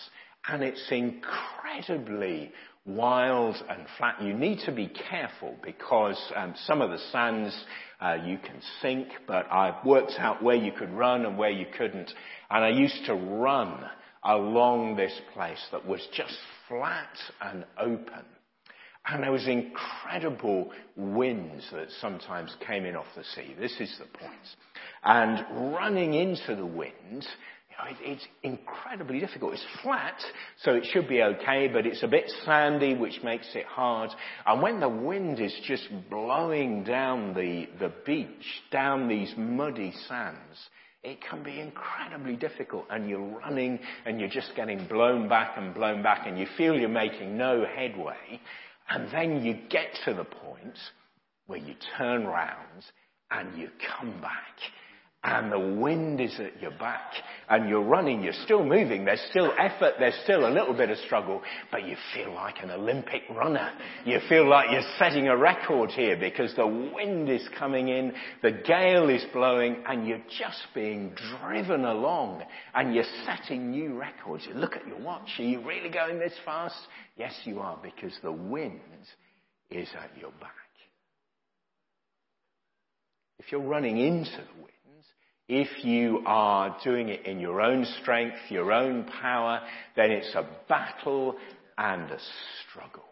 And 0.49 0.63
it's 0.63 0.85
incredibly 0.91 2.53
wild 2.85 3.57
and 3.69 3.87
flat. 3.99 4.23
You 4.23 4.33
need 4.33 4.61
to 4.67 4.73
be 4.73 4.89
careful 5.11 5.57
because 5.63 6.21
um, 6.37 6.55
some 6.67 6.81
of 6.81 6.91
the 6.91 7.01
sands 7.11 7.65
uh, 8.01 8.19
you 8.25 8.39
can 8.39 8.61
sink, 8.81 9.09
but 9.27 9.51
I've 9.51 9.85
worked 9.85 10.15
out 10.19 10.43
where 10.43 10.57
you 10.57 10.73
could 10.73 10.93
run 10.93 11.27
and 11.27 11.37
where 11.37 11.51
you 11.51 11.67
couldn't. 11.77 12.13
And 12.51 12.65
I 12.65 12.69
used 12.69 13.05
to 13.07 13.15
run 13.15 13.85
along 14.25 14.97
this 14.97 15.19
place 15.35 15.65
that 15.73 15.87
was 15.87 16.07
just 16.15 16.37
flat 16.69 17.17
and 17.41 17.65
open. 17.79 18.25
And 19.09 19.23
there 19.23 19.33
was 19.33 19.47
incredible 19.47 20.73
winds 20.97 21.65
that 21.73 21.89
sometimes 22.01 22.55
came 22.67 22.85
in 22.85 22.97
off 22.97 23.07
the 23.17 23.23
sea. 23.23 23.55
This 23.59 23.81
is 23.81 23.97
the 23.99 24.19
point. 24.19 24.35
And 25.07 25.73
running 25.73 26.15
into 26.15 26.57
the 26.57 26.67
wind, 26.67 27.25
it's 28.01 28.27
incredibly 28.43 29.21
difficult. 29.21 29.55
It's 29.55 29.67
flat, 29.81 30.21
so 30.63 30.75
it 30.75 30.85
should 30.93 31.09
be 31.09 31.23
okay, 31.23 31.69
but 31.69 31.87
it's 31.87 32.03
a 32.03 32.09
bit 32.09 32.29
sandy, 32.45 32.95
which 32.95 33.23
makes 33.23 33.49
it 33.55 33.67
hard. 33.67 34.11
And 34.45 34.61
when 34.61 34.81
the 34.81 34.89
wind 34.89 35.39
is 35.39 35.55
just 35.65 35.89
blowing 36.11 36.83
down 36.83 37.35
the, 37.35 37.69
the 37.79 37.93
beach, 38.05 38.63
down 38.73 39.07
these 39.07 39.33
muddy 39.37 39.93
sands, 40.09 40.59
it 41.05 41.19
can 41.23 41.45
be 41.45 41.61
incredibly 41.61 42.35
difficult 42.35 42.87
and 42.91 43.09
you're 43.09 43.39
running 43.39 43.79
and 44.05 44.19
you're 44.19 44.29
just 44.29 44.57
getting 44.57 44.89
blown 44.89 45.29
back 45.29 45.53
and 45.57 45.73
blown 45.73 46.03
back 46.03 46.27
and 46.27 46.37
you 46.37 46.47
feel 46.57 46.75
you're 46.75 46.89
making 46.89 47.39
no 47.39 47.65
headway 47.65 48.41
and 48.91 49.09
then 49.13 49.45
you 49.45 49.57
get 49.71 49.87
to 50.05 50.15
the 50.15 50.25
point 50.25 50.77
where 51.47 51.61
you 51.61 51.77
turn 51.97 52.27
round 52.27 52.85
and 53.31 53.57
you 53.57 53.69
come 53.97 54.21
back 54.21 54.57
and 55.25 55.51
the 55.51 55.59
wind 55.59 56.21
is 56.21 56.39
at 56.39 56.61
your 56.63 56.71
back 56.73 57.13
and 57.49 57.69
you're 57.69 57.83
running, 57.83 58.23
you're 58.23 58.33
still 58.45 58.65
moving, 58.65 59.05
there's 59.05 59.25
still 59.31 59.53
effort, 59.59 59.95
there's 59.99 60.19
still 60.23 60.47
a 60.47 60.51
little 60.51 60.73
bit 60.73 60.91
of 60.91 60.99
struggle, 60.99 61.43
but 61.73 61.85
you 61.85 61.97
feel 62.15 62.33
like 62.33 62.63
an 62.63 62.71
Olympic 62.71 63.23
runner. 63.35 63.73
You 64.05 64.21
feel 64.29 64.49
like 64.49 64.71
you're 64.71 64.89
setting 64.99 65.27
a 65.27 65.37
record 65.37 65.91
here 65.91 66.17
because 66.17 66.55
the 66.55 66.67
wind 66.67 67.29
is 67.29 67.47
coming 67.59 67.89
in, 67.89 68.13
the 68.43 68.53
gale 68.53 69.09
is 69.09 69.25
blowing 69.33 69.83
and 69.89 70.07
you're 70.07 70.23
just 70.39 70.63
being 70.75 71.13
driven 71.41 71.85
along 71.85 72.43
and 72.75 72.95
you're 72.95 73.05
setting 73.25 73.71
new 73.71 73.95
records. 73.99 74.45
You 74.47 74.55
look 74.55 74.77
at 74.77 74.87
your 74.87 75.01
watch, 75.01 75.29
are 75.39 75.45
you 75.45 75.61
really 75.67 75.91
going 75.91 76.21
this 76.21 76.35
fast? 76.45 76.77
Yes, 77.17 77.33
you 77.45 77.59
are 77.59 77.79
because 77.83 78.13
the 78.23 78.33
wind 78.33 78.81
is 79.71 79.89
at 80.01 80.11
your 80.21 80.31
back. 80.41 80.53
If 83.39 83.53
you're 83.53 83.61
running 83.61 83.99
into 83.99 84.31
the 84.31 84.63
wind, 84.63 84.66
if 85.49 85.85
you 85.85 86.23
are 86.27 86.77
doing 86.83 87.09
it 87.09 87.25
in 87.25 87.39
your 87.39 87.61
own 87.61 87.87
strength, 88.03 88.37
your 88.49 88.73
own 88.73 89.05
power, 89.05 89.61
then 89.95 90.11
it's 90.11 90.35
a 90.35 90.49
battle 90.69 91.37
and 91.79 92.11
a 92.11 92.19
struggle. 92.69 93.05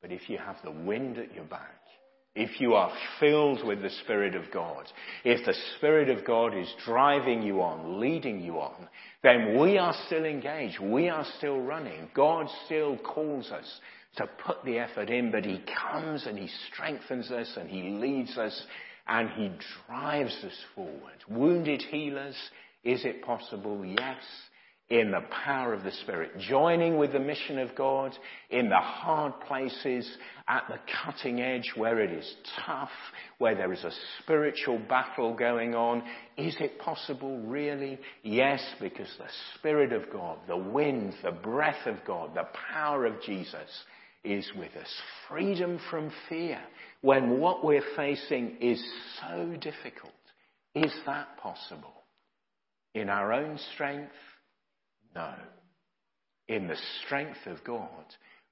But 0.00 0.10
if 0.10 0.28
you 0.28 0.38
have 0.38 0.56
the 0.64 0.72
wind 0.72 1.18
at 1.18 1.34
your 1.34 1.44
back, 1.44 1.78
if 2.34 2.60
you 2.60 2.74
are 2.74 2.92
filled 3.20 3.64
with 3.64 3.82
the 3.82 3.90
Spirit 4.02 4.34
of 4.34 4.50
God, 4.52 4.86
if 5.22 5.44
the 5.44 5.54
Spirit 5.76 6.08
of 6.08 6.24
God 6.24 6.56
is 6.56 6.68
driving 6.84 7.42
you 7.42 7.60
on, 7.60 8.00
leading 8.00 8.40
you 8.40 8.58
on, 8.58 8.88
then 9.22 9.60
we 9.60 9.76
are 9.76 9.94
still 10.06 10.24
engaged. 10.24 10.80
We 10.80 11.10
are 11.10 11.26
still 11.36 11.60
running. 11.60 12.08
God 12.14 12.46
still 12.64 12.96
calls 12.96 13.50
us 13.50 13.80
to 14.16 14.28
put 14.44 14.64
the 14.64 14.78
effort 14.78 15.10
in, 15.10 15.30
but 15.30 15.44
He 15.44 15.62
comes 15.90 16.26
and 16.26 16.38
He 16.38 16.48
strengthens 16.72 17.30
us 17.30 17.54
and 17.56 17.68
He 17.68 17.90
leads 17.90 18.36
us 18.38 18.66
and 19.06 19.30
He 19.30 19.50
drives 19.86 20.36
us 20.44 20.58
forward. 20.74 21.24
Wounded 21.28 21.82
healers, 21.82 22.36
is 22.84 23.04
it 23.04 23.22
possible? 23.22 23.84
Yes. 23.84 24.22
In 24.90 25.10
the 25.10 25.22
power 25.44 25.72
of 25.72 25.84
the 25.84 25.92
Spirit, 26.02 26.38
joining 26.38 26.98
with 26.98 27.12
the 27.12 27.18
mission 27.18 27.58
of 27.58 27.74
God 27.74 28.12
in 28.50 28.68
the 28.68 28.76
hard 28.76 29.32
places, 29.48 30.18
at 30.48 30.64
the 30.68 30.78
cutting 31.02 31.40
edge 31.40 31.72
where 31.76 31.98
it 32.00 32.10
is 32.12 32.34
tough, 32.66 32.90
where 33.38 33.54
there 33.54 33.72
is 33.72 33.84
a 33.84 33.92
spiritual 34.18 34.78
battle 34.90 35.34
going 35.34 35.74
on. 35.74 36.02
Is 36.36 36.56
it 36.60 36.78
possible, 36.78 37.38
really? 37.38 37.98
Yes, 38.22 38.62
because 38.80 39.08
the 39.16 39.30
Spirit 39.54 39.94
of 39.94 40.12
God, 40.12 40.38
the 40.46 40.58
wind, 40.58 41.14
the 41.22 41.30
breath 41.30 41.86
of 41.86 42.04
God, 42.06 42.34
the 42.34 42.48
power 42.74 43.06
of 43.06 43.22
Jesus 43.22 43.70
is 44.24 44.50
with 44.56 44.74
us. 44.76 44.92
Freedom 45.28 45.80
from 45.90 46.12
fear 46.28 46.60
when 47.00 47.40
what 47.40 47.64
we're 47.64 47.82
facing 47.96 48.56
is 48.60 48.82
so 49.20 49.56
difficult. 49.60 50.12
Is 50.74 50.92
that 51.06 51.36
possible? 51.38 51.92
In 52.94 53.08
our 53.08 53.32
own 53.32 53.58
strength? 53.74 54.12
No. 55.14 55.34
In 56.48 56.68
the 56.68 56.78
strength 57.04 57.46
of 57.46 57.62
God, 57.64 58.04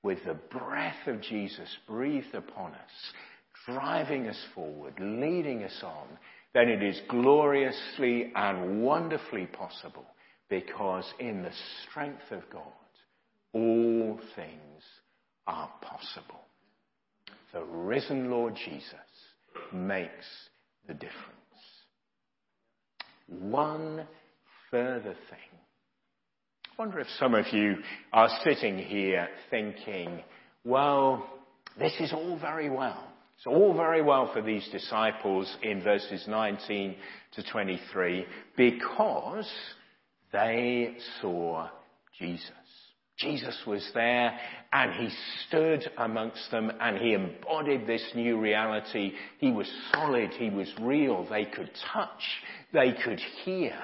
with 0.02 0.18
the 0.24 0.34
breath 0.34 1.06
of 1.06 1.20
Jesus 1.22 1.68
breathed 1.86 2.34
upon 2.34 2.72
us, 2.72 3.12
driving 3.66 4.26
us 4.26 4.42
forward, 4.54 4.94
leading 4.98 5.62
us 5.62 5.78
on, 5.82 6.06
then 6.54 6.68
it 6.68 6.82
is 6.82 7.00
gloriously 7.08 8.32
and 8.34 8.82
wonderfully 8.82 9.46
possible 9.46 10.06
because 10.48 11.04
in 11.20 11.42
the 11.42 11.52
strength 11.88 12.30
of 12.32 12.42
God, 12.50 12.62
all 13.52 14.18
things 14.34 14.82
are 15.50 15.70
possible 15.82 16.40
the 17.52 17.64
risen 17.64 18.30
Lord 18.30 18.54
Jesus 18.54 18.94
makes 19.72 20.26
the 20.86 20.94
difference. 20.94 21.16
One 23.26 24.06
further 24.70 25.14
thing. 25.30 25.58
I 26.66 26.82
wonder 26.82 27.00
if 27.00 27.08
some 27.18 27.34
of 27.34 27.46
you 27.52 27.76
are 28.12 28.28
sitting 28.44 28.78
here 28.78 29.28
thinking, 29.50 30.20
well, 30.64 31.28
this 31.78 31.92
is 32.00 32.12
all 32.12 32.38
very 32.38 32.70
well. 32.70 33.06
It's 33.36 33.46
all 33.46 33.74
very 33.74 34.02
well 34.02 34.30
for 34.32 34.42
these 34.42 34.68
disciples 34.70 35.54
in 35.62 35.82
verses 35.82 36.24
19 36.28 36.94
to 37.32 37.42
23 37.50 38.26
because 38.56 39.50
they 40.32 40.96
saw 41.20 41.68
Jesus. 42.18 42.50
Jesus 43.20 43.56
was 43.66 43.88
there 43.92 44.38
and 44.72 44.92
he 44.94 45.10
stood 45.46 45.90
amongst 45.98 46.50
them 46.50 46.72
and 46.80 46.96
he 46.96 47.12
embodied 47.12 47.86
this 47.86 48.04
new 48.14 48.38
reality. 48.38 49.12
He 49.38 49.50
was 49.50 49.70
solid, 49.92 50.30
he 50.30 50.48
was 50.48 50.72
real, 50.80 51.26
they 51.28 51.44
could 51.44 51.70
touch, 51.92 52.22
they 52.72 52.94
could 53.04 53.20
hear. 53.44 53.74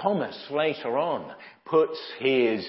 Thomas 0.00 0.38
later 0.50 0.98
on 0.98 1.32
puts 1.64 1.98
his 2.20 2.64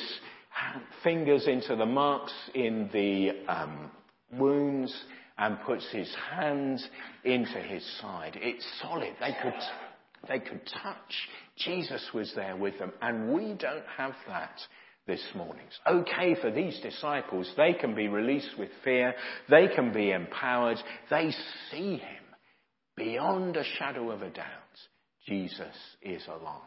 fingers 1.03 1.47
into 1.47 1.75
the 1.75 1.85
marks 1.85 2.33
in 2.55 2.89
the 2.91 3.31
um, 3.51 3.91
wounds 4.33 4.93
and 5.37 5.61
puts 5.61 5.87
his 5.91 6.11
hands 6.31 6.87
into 7.23 7.59
his 7.59 7.85
side. 8.01 8.37
It's 8.41 8.65
solid. 8.81 9.13
They 9.19 9.35
could, 9.41 9.59
they 10.27 10.39
could 10.39 10.61
touch. 10.81 11.29
Jesus 11.57 12.09
was 12.13 12.33
there 12.35 12.55
with 12.55 12.79
them, 12.79 12.91
and 13.01 13.33
we 13.33 13.53
don't 13.53 13.85
have 13.97 14.13
that 14.27 14.59
this 15.07 15.23
morning. 15.35 15.63
It's 15.65 15.79
okay 15.87 16.35
for 16.39 16.51
these 16.51 16.79
disciples. 16.81 17.51
They 17.55 17.73
can 17.73 17.95
be 17.95 18.07
released 18.07 18.57
with 18.59 18.69
fear. 18.83 19.15
They 19.49 19.67
can 19.73 19.93
be 19.93 20.11
empowered. 20.11 20.77
They 21.09 21.31
see 21.71 21.97
him 21.97 22.23
beyond 22.95 23.55
a 23.55 23.63
shadow 23.79 24.11
of 24.11 24.21
a 24.21 24.29
doubt. 24.29 24.45
Jesus 25.25 25.75
is 26.01 26.21
alive. 26.27 26.61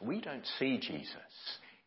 We 0.00 0.20
don't 0.20 0.46
see 0.58 0.78
Jesus 0.78 1.14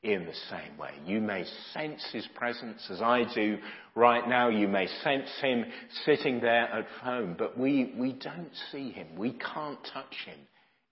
in 0.03 0.25
the 0.25 0.33
same 0.49 0.77
way. 0.77 0.91
You 1.05 1.19
may 1.21 1.45
sense 1.73 2.03
his 2.11 2.27
presence 2.35 2.87
as 2.89 3.01
I 3.01 3.23
do 3.33 3.57
right 3.95 4.27
now. 4.27 4.49
You 4.49 4.67
may 4.67 4.87
sense 5.03 5.29
him 5.41 5.65
sitting 6.05 6.39
there 6.39 6.67
at 6.71 6.87
home, 7.01 7.35
but 7.37 7.57
we, 7.57 7.93
we 7.97 8.13
don't 8.13 8.51
see 8.71 8.91
him. 8.91 9.07
We 9.17 9.33
can't 9.33 9.79
touch 9.93 10.15
him 10.25 10.39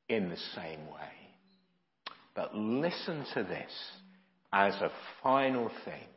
in 0.10 0.30
the 0.30 0.38
same 0.56 0.86
way. 0.88 1.25
But 2.36 2.56
listen 2.56 3.26
to 3.34 3.44
this 3.44 3.72
as 4.52 4.76
a 4.76 4.92
final 5.24 5.70
thing. 5.86 6.08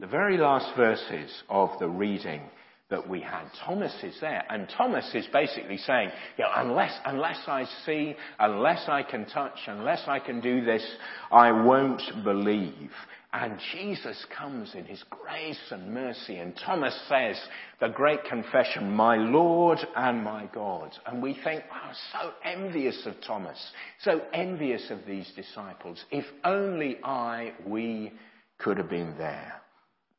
The 0.00 0.06
very 0.06 0.36
last 0.36 0.76
verses 0.76 1.30
of 1.48 1.70
the 1.78 1.88
reading 1.88 2.42
that 2.90 3.08
we 3.08 3.20
had. 3.20 3.44
Thomas 3.64 3.94
is 4.02 4.16
there, 4.20 4.44
and 4.48 4.66
Thomas 4.76 5.10
is 5.14 5.26
basically 5.32 5.76
saying, 5.76 6.10
you 6.38 6.44
know, 6.44 6.50
unless, 6.56 6.98
unless 7.04 7.40
I 7.46 7.64
see, 7.84 8.14
unless 8.38 8.88
I 8.88 9.02
can 9.02 9.26
touch, 9.26 9.58
unless 9.66 10.02
I 10.06 10.18
can 10.18 10.40
do 10.40 10.64
this, 10.64 10.84
I 11.30 11.52
won't 11.52 12.02
believe. 12.24 12.90
And 13.30 13.60
Jesus 13.72 14.24
comes 14.36 14.74
in 14.74 14.86
his 14.86 15.04
grace 15.10 15.60
and 15.70 15.92
mercy, 15.92 16.36
and 16.36 16.58
Thomas 16.64 16.98
says 17.10 17.38
the 17.78 17.90
great 17.90 18.24
confession, 18.24 18.90
my 18.90 19.16
Lord 19.16 19.78
and 19.94 20.24
my 20.24 20.48
God. 20.54 20.90
And 21.06 21.22
we 21.22 21.36
think, 21.44 21.64
wow, 21.70 21.92
so 22.12 22.32
envious 22.42 23.04
of 23.04 23.14
Thomas, 23.26 23.58
so 24.00 24.22
envious 24.32 24.90
of 24.90 25.00
these 25.06 25.30
disciples. 25.36 26.02
If 26.10 26.24
only 26.42 26.96
I, 27.04 27.52
we 27.66 28.14
could 28.56 28.78
have 28.78 28.88
been 28.88 29.14
there. 29.18 29.60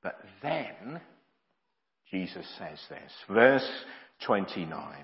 But 0.04 0.20
then, 0.44 1.02
Jesus 2.12 2.46
says 2.58 2.80
this. 2.90 3.12
Verse 3.30 3.68
29. 4.26 4.96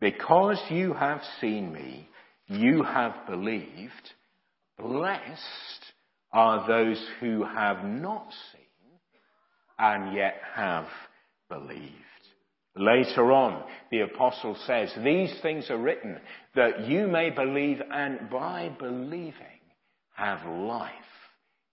Because 0.00 0.60
you 0.70 0.92
have 0.92 1.20
seen 1.40 1.72
me, 1.72 2.08
you 2.48 2.82
have 2.82 3.26
believed. 3.28 3.92
Blessed 4.78 5.92
are 6.32 6.66
those 6.66 7.02
who 7.20 7.44
have 7.44 7.84
not 7.84 8.28
seen 8.52 8.62
and 9.78 10.14
yet 10.14 10.40
have 10.54 10.86
believed. 11.48 11.92
Later 12.76 13.32
on, 13.32 13.64
the 13.90 14.00
apostle 14.00 14.56
says, 14.66 14.92
these 15.02 15.34
things 15.40 15.70
are 15.70 15.78
written 15.78 16.18
that 16.54 16.86
you 16.86 17.06
may 17.06 17.30
believe 17.30 17.80
and 17.90 18.28
by 18.28 18.70
believing 18.78 19.32
have 20.14 20.46
life 20.46 20.92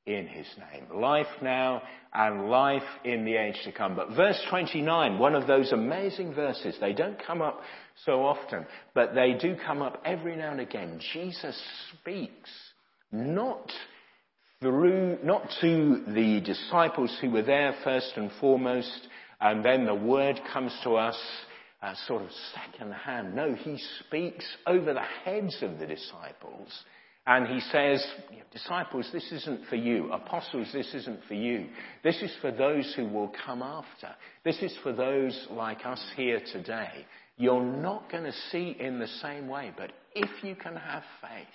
in 0.05 0.27
his 0.27 0.47
name. 0.57 0.99
Life 0.99 1.27
now 1.41 1.81
and 2.13 2.49
life 2.49 2.83
in 3.05 3.23
the 3.23 3.35
age 3.35 3.57
to 3.63 3.71
come. 3.71 3.95
But 3.95 4.15
verse 4.15 4.39
29, 4.49 5.17
one 5.17 5.35
of 5.35 5.47
those 5.47 5.71
amazing 5.71 6.33
verses, 6.33 6.75
they 6.79 6.93
don't 6.93 7.21
come 7.25 7.41
up 7.41 7.61
so 8.05 8.23
often, 8.23 8.65
but 8.93 9.15
they 9.15 9.33
do 9.33 9.55
come 9.65 9.81
up 9.81 10.01
every 10.05 10.35
now 10.35 10.51
and 10.51 10.59
again. 10.59 10.99
Jesus 11.13 11.59
speaks 11.93 12.49
not 13.11 13.71
through, 14.61 15.19
not 15.23 15.49
to 15.61 16.03
the 16.07 16.41
disciples 16.41 17.15
who 17.21 17.29
were 17.29 17.41
there 17.41 17.75
first 17.83 18.13
and 18.15 18.31
foremost, 18.39 19.07
and 19.39 19.63
then 19.63 19.85
the 19.85 19.95
word 19.95 20.39
comes 20.51 20.75
to 20.83 20.95
us 20.95 21.19
uh, 21.81 21.93
sort 22.07 22.21
of 22.21 22.29
second 22.53 22.93
hand. 22.93 23.35
No, 23.35 23.53
he 23.53 23.77
speaks 24.05 24.45
over 24.67 24.93
the 24.93 25.01
heads 25.23 25.57
of 25.61 25.79
the 25.79 25.85
disciples 25.85 26.69
and 27.25 27.47
he 27.47 27.59
says, 27.71 28.05
disciples, 28.51 29.09
this 29.13 29.31
isn't 29.31 29.65
for 29.67 29.75
you. 29.75 30.11
Apostles, 30.11 30.67
this 30.73 30.93
isn't 30.93 31.21
for 31.27 31.33
you. 31.33 31.67
This 32.03 32.21
is 32.21 32.31
for 32.41 32.51
those 32.51 32.93
who 32.95 33.07
will 33.07 33.31
come 33.45 33.61
after. 33.61 34.09
This 34.43 34.61
is 34.61 34.75
for 34.83 34.91
those 34.91 35.47
like 35.49 35.85
us 35.85 36.03
here 36.17 36.41
today. 36.51 37.05
You're 37.37 37.63
not 37.63 38.11
going 38.11 38.25
to 38.25 38.33
see 38.51 38.75
in 38.79 38.99
the 38.99 39.07
same 39.21 39.47
way, 39.47 39.71
but 39.75 39.91
if 40.13 40.29
you 40.43 40.55
can 40.55 40.75
have 40.75 41.03
faith, 41.21 41.47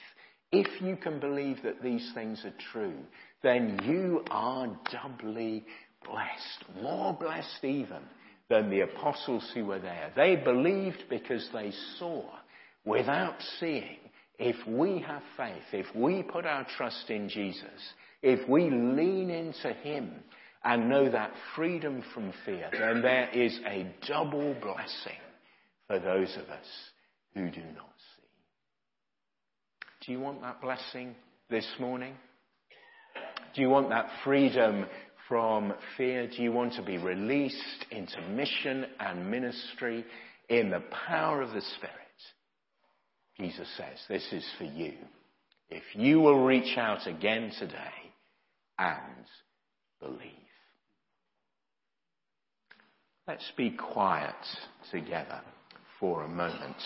if 0.51 0.81
you 0.81 0.97
can 0.97 1.21
believe 1.21 1.59
that 1.63 1.83
these 1.83 2.11
things 2.15 2.43
are 2.45 2.55
true, 2.73 2.99
then 3.43 3.79
you 3.85 4.25
are 4.31 4.67
doubly 4.91 5.65
blessed. 6.05 6.83
More 6.83 7.13
blessed 7.13 7.63
even 7.63 8.03
than 8.49 8.71
the 8.71 8.81
apostles 8.81 9.49
who 9.55 9.67
were 9.67 9.79
there. 9.79 10.11
They 10.17 10.37
believed 10.37 11.05
because 11.11 11.47
they 11.53 11.73
saw 11.99 12.25
without 12.85 13.37
seeing 13.61 13.99
if 14.39 14.57
we 14.67 15.05
have 15.07 15.23
faith, 15.37 15.63
if 15.73 15.87
we 15.95 16.23
put 16.23 16.47
our 16.47 16.67
trust 16.77 17.11
in 17.11 17.29
Jesus, 17.29 17.93
if 18.23 18.49
we 18.49 18.71
lean 18.71 19.31
into 19.31 19.73
Him 19.73 20.13
and 20.65 20.89
know 20.89 21.11
that 21.11 21.33
freedom 21.57 22.03
from 22.15 22.33
fear, 22.45 22.69
then 22.73 23.03
there 23.03 23.29
is 23.31 23.59
a 23.67 23.87
double 24.07 24.55
blessing 24.61 25.19
for 25.87 25.99
those 25.99 26.37
of 26.37 26.49
us 26.51 26.67
who 27.35 27.51
do 27.51 27.63
not 27.77 27.93
see. 27.97 28.19
Do 30.07 30.13
you 30.13 30.21
want 30.21 30.41
that 30.43 30.61
blessing 30.61 31.15
this 31.51 31.67
morning? 31.81 32.15
Do 33.55 33.63
you 33.63 33.71
want 33.71 33.89
that 33.91 34.09
freedom 34.25 34.87
from 35.29 35.75
fear? 35.97 36.29
Do 36.29 36.43
you 36.43 36.53
want 36.53 36.75
to 36.75 36.83
be 36.83 36.99
released 36.99 37.87
into 37.91 38.21
mission 38.29 38.87
and 39.01 39.31
ministry 39.31 40.05
in 40.49 40.71
the 40.71 40.83
power 41.09 41.43
of 41.43 41.51
the 41.51 41.63
Spirit? 41.77 41.98
Jesus 43.39 43.69
says, 43.77 43.99
this 44.09 44.27
is 44.33 44.45
for 44.59 44.65
you. 44.65 44.95
If 45.71 45.83
you 45.95 46.21
will 46.21 46.45
reach 46.45 46.77
out 46.77 47.07
again 47.07 47.53
today 47.59 47.77
and 48.79 49.27
believe. 50.01 50.33
Let's 53.27 53.53
be 53.57 53.71
quiet 53.71 54.35
together 54.91 55.41
for 56.01 56.25
a 56.25 56.29
moment. 56.29 56.77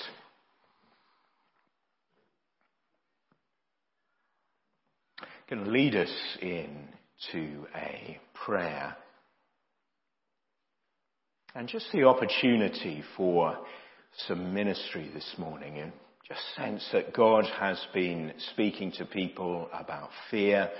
To 5.48 5.60
lead 5.70 5.94
us 5.94 6.12
in 6.40 6.88
to 7.30 7.66
a 7.76 8.18
prayer. 8.32 8.96
And 11.54 11.68
just 11.68 11.92
the 11.92 12.04
opportunity 12.04 13.04
for 13.18 13.58
some 14.26 14.54
ministry 14.54 15.10
this 15.12 15.34
morning. 15.36 15.92
Just 16.32 16.54
sense 16.56 16.88
that 16.92 17.12
God 17.12 17.44
has 17.60 17.78
been 17.92 18.32
speaking 18.52 18.90
to 18.92 19.04
people 19.04 19.68
about 19.70 20.08
fear 20.30 20.70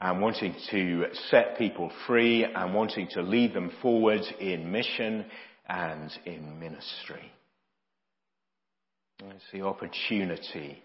and 0.00 0.22
wanting 0.22 0.54
to 0.70 1.04
set 1.28 1.58
people 1.58 1.92
free 2.06 2.44
and 2.44 2.72
wanting 2.72 3.06
to 3.08 3.20
lead 3.20 3.52
them 3.52 3.70
forward 3.82 4.22
in 4.40 4.72
mission 4.72 5.26
and 5.68 6.10
in 6.24 6.58
ministry. 6.58 7.30
It's 9.22 9.44
the 9.52 9.62
opportunity 9.62 10.82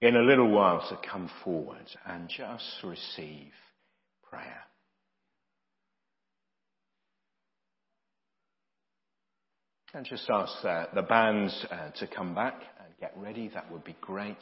in 0.00 0.14
a 0.14 0.22
little 0.22 0.48
while 0.48 0.86
to 0.88 1.08
come 1.10 1.28
forward 1.42 1.86
and 2.06 2.28
just 2.28 2.64
receive 2.84 3.50
prayer. 4.30 4.62
And 9.94 10.06
just 10.06 10.30
ask 10.30 10.64
uh, 10.64 10.86
the 10.94 11.02
bands 11.02 11.66
uh, 11.70 11.90
to 11.98 12.06
come 12.06 12.34
back 12.36 12.54
get 13.02 13.12
ready, 13.16 13.50
that 13.52 13.70
would 13.72 13.82
be 13.82 13.96
great. 14.00 14.36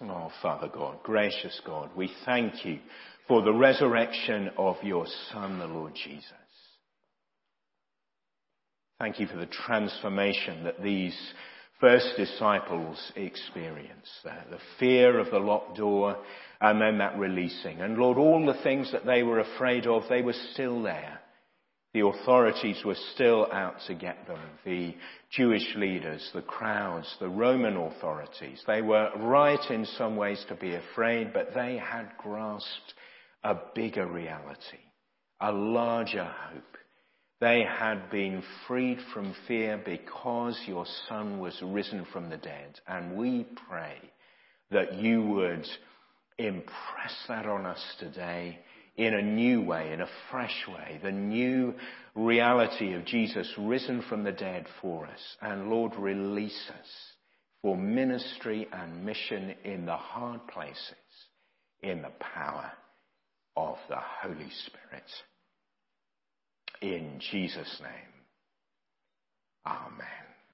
Oh, 0.00 0.32
Father 0.40 0.68
God, 0.72 1.02
gracious 1.02 1.60
God, 1.66 1.90
we 1.94 2.10
thank 2.24 2.64
you 2.64 2.78
for 3.26 3.42
the 3.42 3.52
resurrection 3.52 4.50
of 4.56 4.76
your 4.82 5.04
Son, 5.30 5.58
the 5.58 5.66
Lord 5.66 5.92
Jesus. 5.94 6.32
Thank 8.98 9.20
you 9.20 9.26
for 9.26 9.36
the 9.36 9.46
transformation 9.46 10.64
that 10.64 10.82
these 10.82 11.16
first 11.80 12.14
disciples 12.16 13.12
experienced. 13.14 14.10
The 14.24 14.58
fear 14.78 15.18
of 15.18 15.30
the 15.30 15.38
locked 15.38 15.76
door 15.76 16.16
and 16.62 16.80
then 16.80 16.96
that 16.98 17.18
releasing. 17.18 17.82
And 17.82 17.98
Lord, 17.98 18.16
all 18.16 18.46
the 18.46 18.62
things 18.62 18.90
that 18.92 19.04
they 19.04 19.22
were 19.22 19.40
afraid 19.40 19.86
of, 19.86 20.04
they 20.08 20.22
were 20.22 20.34
still 20.54 20.82
there. 20.82 21.20
The 21.98 22.06
authorities 22.06 22.80
were 22.84 22.94
still 23.12 23.48
out 23.50 23.80
to 23.88 23.94
get 23.94 24.28
them. 24.28 24.38
The 24.64 24.94
Jewish 25.32 25.74
leaders, 25.74 26.30
the 26.32 26.42
crowds, 26.42 27.12
the 27.18 27.28
Roman 27.28 27.76
authorities. 27.76 28.62
They 28.68 28.82
were 28.82 29.10
right 29.16 29.68
in 29.68 29.84
some 29.84 30.14
ways 30.14 30.44
to 30.48 30.54
be 30.54 30.76
afraid, 30.76 31.32
but 31.32 31.54
they 31.54 31.76
had 31.76 32.12
grasped 32.16 32.94
a 33.42 33.56
bigger 33.74 34.06
reality, 34.06 34.78
a 35.40 35.50
larger 35.50 36.22
hope. 36.22 36.76
They 37.40 37.64
had 37.64 38.10
been 38.10 38.44
freed 38.68 39.00
from 39.12 39.34
fear 39.48 39.82
because 39.84 40.56
your 40.68 40.86
son 41.08 41.40
was 41.40 41.60
risen 41.64 42.06
from 42.12 42.30
the 42.30 42.36
dead. 42.36 42.78
And 42.86 43.16
we 43.16 43.44
pray 43.68 43.98
that 44.70 44.94
you 44.94 45.20
would 45.22 45.66
impress 46.38 47.24
that 47.26 47.46
on 47.46 47.66
us 47.66 47.84
today 47.98 48.60
in 48.98 49.14
a 49.14 49.22
new 49.22 49.62
way, 49.62 49.92
in 49.92 50.00
a 50.00 50.08
fresh 50.30 50.66
way, 50.68 50.98
the 51.02 51.12
new 51.12 51.72
reality 52.16 52.94
of 52.94 53.04
Jesus 53.04 53.48
risen 53.56 54.02
from 54.08 54.24
the 54.24 54.32
dead 54.32 54.66
for 54.82 55.06
us. 55.06 55.36
And 55.40 55.70
Lord, 55.70 55.94
release 55.96 56.68
us 56.68 56.88
for 57.62 57.76
ministry 57.76 58.66
and 58.72 59.04
mission 59.04 59.54
in 59.64 59.86
the 59.86 59.96
hard 59.96 60.46
places 60.48 60.94
in 61.80 62.02
the 62.02 62.12
power 62.18 62.72
of 63.56 63.76
the 63.88 63.98
Holy 63.98 64.50
Spirit. 64.66 65.10
In 66.80 67.20
Jesus' 67.30 67.80
name, 67.80 68.18
Amen. 69.66 70.27